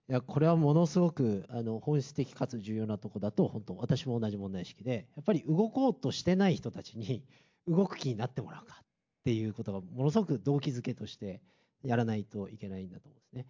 [0.08, 7.24] いやこれはものすごくあの本質的かつ重要なとこだと本当私も同じ問題意識でやっぱり動こうとしてない人たちに
[7.68, 8.86] 動く気になってもらうかっ
[9.24, 11.42] ていうことがものすごく動機づけとして
[11.84, 13.40] やらないといけないんだと思うんですね。
[13.40, 13.48] やっ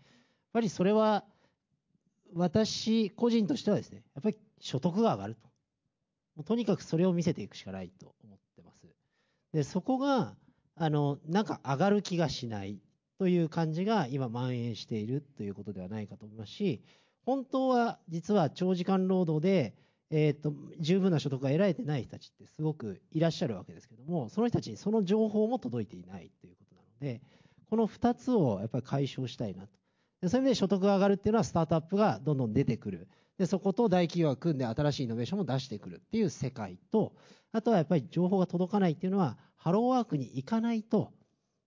[0.54, 1.26] ぱりそれは
[2.34, 5.50] 私個人としてはですねやっぱり所得が上がると
[6.36, 8.88] もうとにかくそれを見せていくしかないと思ってます。
[9.54, 10.36] でそこが
[10.76, 12.80] あのなんか上がる気がしない
[13.18, 16.82] という感じが今蔓延しているということではないかと思いますし、
[17.26, 19.74] 本当は実は長時間労働で、
[20.12, 27.22] えーと、十分な所得が得られてない人たちってすごくいらっしゃるわけですけども、その人たちにその情報も届いていないということなので、
[27.70, 29.70] この2つをやっぱり解消したいなと。
[30.22, 33.08] でそういう意味で所得が上がるっていうのはスタートアップがどんどん出てくる。
[33.38, 37.14] で、そこと大企業が組んで新しいイノベーションも出してくるっていう世界と、
[37.52, 41.12] あとはやっぱり情報が届かないっていうのは、ハローワークに行かないと、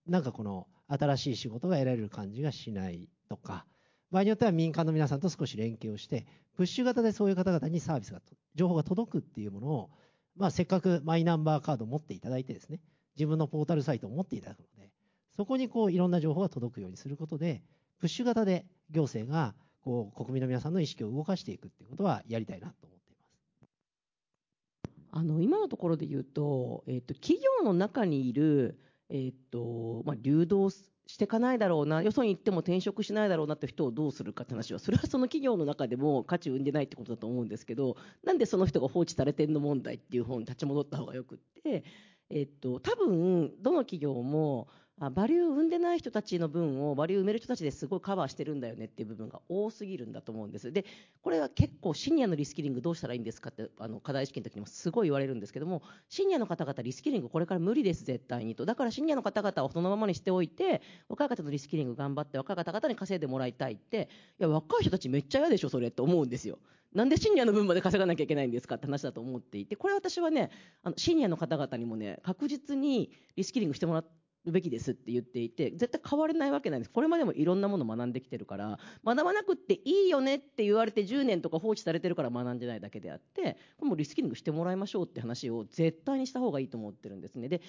[0.07, 3.67] なんかこの新しい仕事が得られる感じがしないとか、
[4.11, 8.23] 場合によっては民間の皆さんと少し連携をして、プッシュ型でそういう方々にサービスが、
[8.55, 9.91] 情報が届くっていうものを、
[10.37, 12.81] まあ、せっかくマイナンバーカードを持っていただいてですね、
[13.17, 14.91] 自分のポータルサイトを持っていただくので、
[15.37, 17.63] そこにこういろんな情報が届くようにすることで、
[17.99, 25.09] プッシュ型で行政がこう国民の皆さんの意識を動かしていくっていうことはやりたいなと思っています。
[25.11, 28.79] あの今のところで言うと、えっ、と企業の中にいる
[29.11, 30.85] えっと、まあ、流動し
[31.19, 41.85] ていかないだろうな、よそに行っても転職しないだろうなって人をどうするかって話は、それはその企業の中でも価値を生んでないってことだと思うんですけど、なんでその人が放置されてんの問題っていう方に立ち戻った方がよくって、
[42.31, 44.69] えっと、多分、どの企業も、
[45.01, 50.73] あバリューを生んでない人たちの分をバリュー埋める人たちですごいカバーしてるんだよねっていう部分が多すぎるんだと思うんです。
[50.73, 50.85] で
[51.23, 58.67] これは結構シニアのリスキリングどうしたらいいんですかってあの課題試験の時にもすごい言われるんですけどもシニアの方々リスキリングこれから無理です絶対にと。
[58.67, 64.09] だからシニアの方々をそのままにしておいて若い方のリスキリング頑張って若い方々に稼いでもらいたいって
[64.41, 66.59] いや若い人たちめっちゃ嫌でしょそれって思うんですよ。
[66.93, 70.51] なんでシニアの分まで稼がなきゃいけないんですかって話だと思っていてこれ私はね
[70.83, 76.91] あのシニアの方々にもね確実にリスキリングしてもらってべきですって言っていて絶対変われないわけないんです。
[76.91, 87.49] これまでもいろんなもの学んできてるから学ばなくっていいよねって言われて10年とか放置されてるから学んでないだけであってこれもリスキリングしてもらいましょうって話を絶対にした方がいいと思ってるんですね。
[87.49, 87.61] で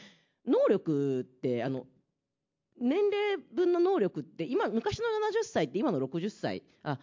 [0.46, 1.86] 能力ってあの
[2.80, 7.00] 年齢分の能力って今昔の70歳って今の60歳あ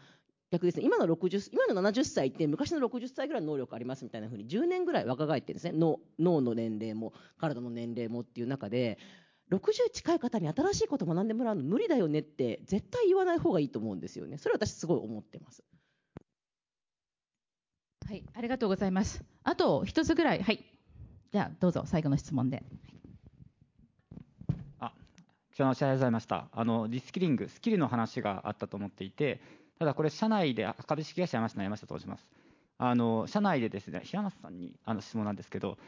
[0.50, 0.84] 逆ですね。
[0.84, 5.72] 今の60今の70歳って昔の60歳ぐらいの能力ありますみたいな風に10年ぐらい若返ってるんですね。
[5.74, 8.98] 脳の年齢も体の年齢もっていう中で。
[9.50, 15.62] 60近い方に新しいことを学んでもらうの無理だよねって絶対言わない方がいいと思うんですよねそれは私すごい思ってます
[18.08, 19.24] はい、ありがとうございます。
[19.42, 20.64] あと一つぐらい、はい。
[21.32, 22.62] じゃあどうぞ最後の質問で。
[25.56, 26.48] 貴重なお知らせありがとうございました。
[26.52, 29.40] あのリスキリング、スキルの話があったと思っていて、
[29.78, 32.28] ただこれ、社内で、株式会社山下の山下と申します。
[32.78, 35.78] あの社内でですね、平松さんにあの質問なんですけど、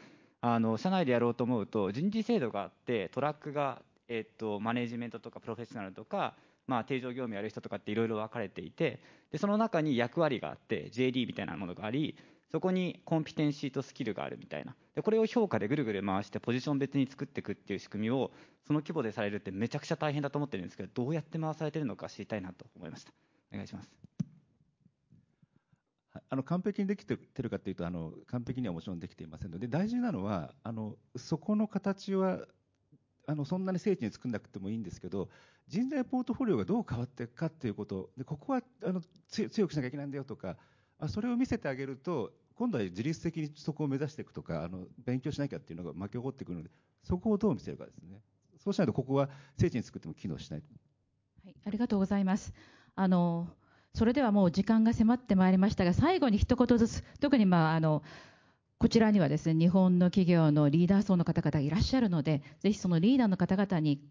[0.41, 6.35] あの社内でやろうと思うと、人事制度があって、トラックが、えっとマネジメントとかプロフェッショナルとか、
[6.67, 8.99] まあ、定常業務やる人とかっていろいろ分かれていて
[9.31, 12.15] で、その中に役割があって、JD みたいなものがあり、
[12.51, 18.31] そこにコンピテンシーとスキルがあるみたいな、でこれを評価でぐるぐる回して、ポジション別に作っていくっていう仕組みを、
[18.65, 23.11] その規模でされるってめちゃくちゃ大変だと思ってるんですけど、どうやって回されてるのか知りたいなと思いました。
[23.51, 24.28] お願いします。
[26.29, 32.39] あの完璧にできてるかというとあの、完璧にはもちろんできていませんので、大事なのは、あのそこの形は
[33.27, 35.29] あのそんなに精緻に作らなくてもいいんですけど、
[35.67, 40.57] 人材ポートフォリオがどう変わっていくかということ、でここはあの強くしなきゃいけないんだよとか、
[40.97, 46.71] あそれを見せてあげると、今度は自律的にそこを目指していくとか、あの勉強しなきゃっていうのが巻き起こってくるので、
[47.03, 48.19] そこをどう見せるかですね。
[48.57, 50.63] そうしないと、ここは精緻に作っても機能しない。
[51.45, 52.51] はい、ありがとうございます。
[52.95, 53.47] あの
[53.93, 58.03] それではもう時間が迫ってまいりましたが、最後に一言ずつ、特に、まあ、あの
[58.77, 64.01] こちらにはですね日本の企業のリーダー層の方々がいらっしゃるので、ぜひそのリーダーの方々に、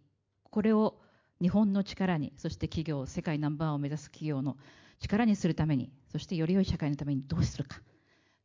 [0.51, 1.01] これを
[1.41, 4.59] 日本の力に、そして企業、世界ナンバーワンを目指す企業の
[5.01, 7.81] 力にするために、そしてより良い社会のためにどうするか、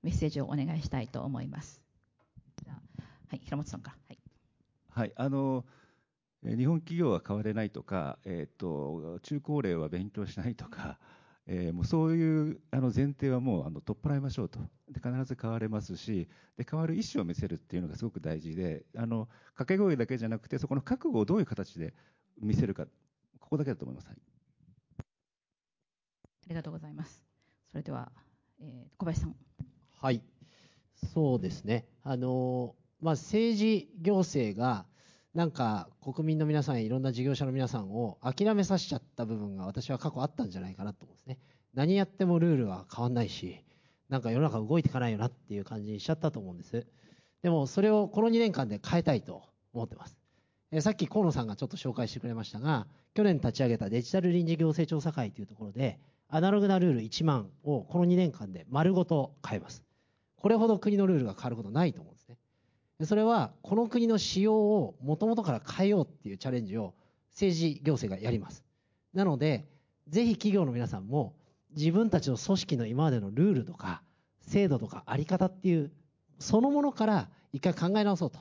[0.02, 1.82] メッセージをお願いしたいと思います。
[2.64, 3.98] じゃあはい、平本さんから。
[4.08, 4.20] はい
[4.92, 5.66] はい、あの
[6.46, 11.22] え日本企業は変われないとか、えー、と中高齢は勉強しないとか、えーもう
[11.84, 21.94] そういうあの前提はもうあの取っ払いましょうとで、必ず変われますしで、変わる意思を見せるっていうのがすごく大事で、あの掛け声だけじゃなくて、そこの覚悟をどういう形で
[22.42, 22.86] 見せるか、
[23.40, 24.08] ここだけだと思います。
[24.08, 24.18] はい
[26.46, 27.24] ありがとうございます。
[27.72, 28.12] それでは、
[28.60, 29.36] えー小林さん。
[29.92, 30.22] はい、
[31.14, 34.86] そうですね、あのまあ、政治、行政が
[35.34, 41.40] なんか国民の皆さん、いろんな事業者の皆さんを諦めさせちゃった部分が私は過去あったんじゃないかなと思うんですね。
[41.74, 43.64] 何やってもルールは変わんないし、
[44.10, 46.86] なんか世の中動いていかないよなっていう感じにしちゃったと思うんです。
[47.42, 50.18] でもそれをこの2年間で変えたいと思ってます。
[50.82, 59.84] さっき河野さんがちょっと紹介してくれましたが、去年立ち上げたデジタル臨時行政調査会というところで、アナログなルール1万をこの2年間で丸ごと変えます。
[60.36, 62.13] これほど国のルールが変わることないと思う。
[63.02, 66.94] それはこの国の仕様をもともとから変えようっていうチャレンジを
[67.32, 68.64] 政治行政がやります。
[69.14, 69.66] なので、
[70.08, 71.36] ぜひ企業の皆さんも
[71.76, 74.04] 自分たちの組織の今までのルールとか
[74.42, 75.92] 制度とかあり方っていう
[76.40, 78.40] そのものから一回考え直そうと。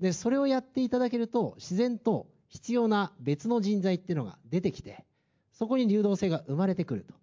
[0.00, 5.04] で、それをやっていただけると自然と必要な別の人材っていうのが出てきて、
[5.52, 7.14] そこに流動性が生まれてくると。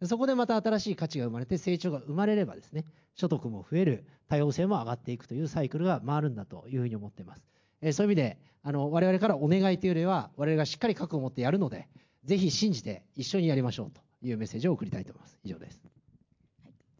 [0.00, 2.84] でそこでまた新しい価値が生まれて成長が生まれればですね、
[3.14, 7.42] 所得も増える、多様性も上がっていくというサイクルが回るんだというふうに思っています。
[7.80, 11.88] えーそういう意味で、あの、我々からお願いというよりは、我々がしっかり覚悟を持ってやるので、
[12.24, 15.38] ぜひ信じて一緒にやりましょうというメッセージを送りたいと思います。
[15.44, 15.80] 以上です。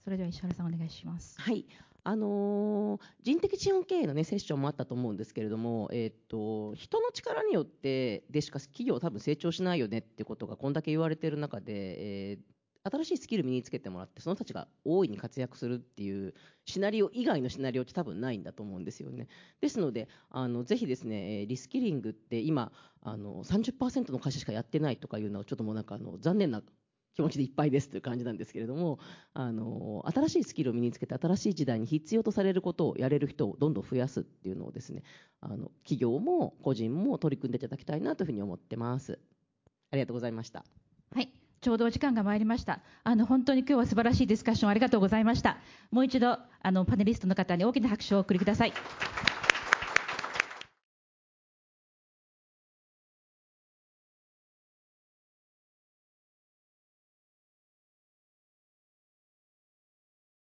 [0.04, 1.40] それでは石原さんお願いします。
[1.40, 1.64] はい。
[2.06, 12.38] あのー人的資本経営の、ね、セッションもあったと思うんですけれども、えーっと人の力によってでしか企業は多分成長しないよねってことがこんだけ言われている中で、えー
[12.84, 16.34] 新しいスキル身につけてもらってその人たちが大いに活躍するっていう
[16.66, 19.26] シナリオ以外のシナリオって多分ないんだと思うんですよね。
[19.60, 22.72] ですのであのぜひですねリスキリングって今
[23.02, 26.62] あの30%の会社しかやってないとかいうのはちょっともうなんかあの残念な
[27.14, 28.98] 気持ちでいっぱいですという感じなんですけれども、
[29.34, 35.04] あの、新しいスキルを身につけて、新しい時代に必要とされることをやれる人をどんどん増やすっていうのをですね、
[35.40, 39.20] あの、企業も個人も取り組んでいただきたいなというふうに思ってます。
[39.92, 40.64] ありがとうございました。
[41.14, 41.32] はい、
[41.64, 42.80] ちょうどお時間が参りました。
[43.04, 45.56] あの本当に今日は素晴らしいディスカッションありがとうございました。
[45.90, 48.72] もう一度あのパネリストの方に大きな拍手をお送りください。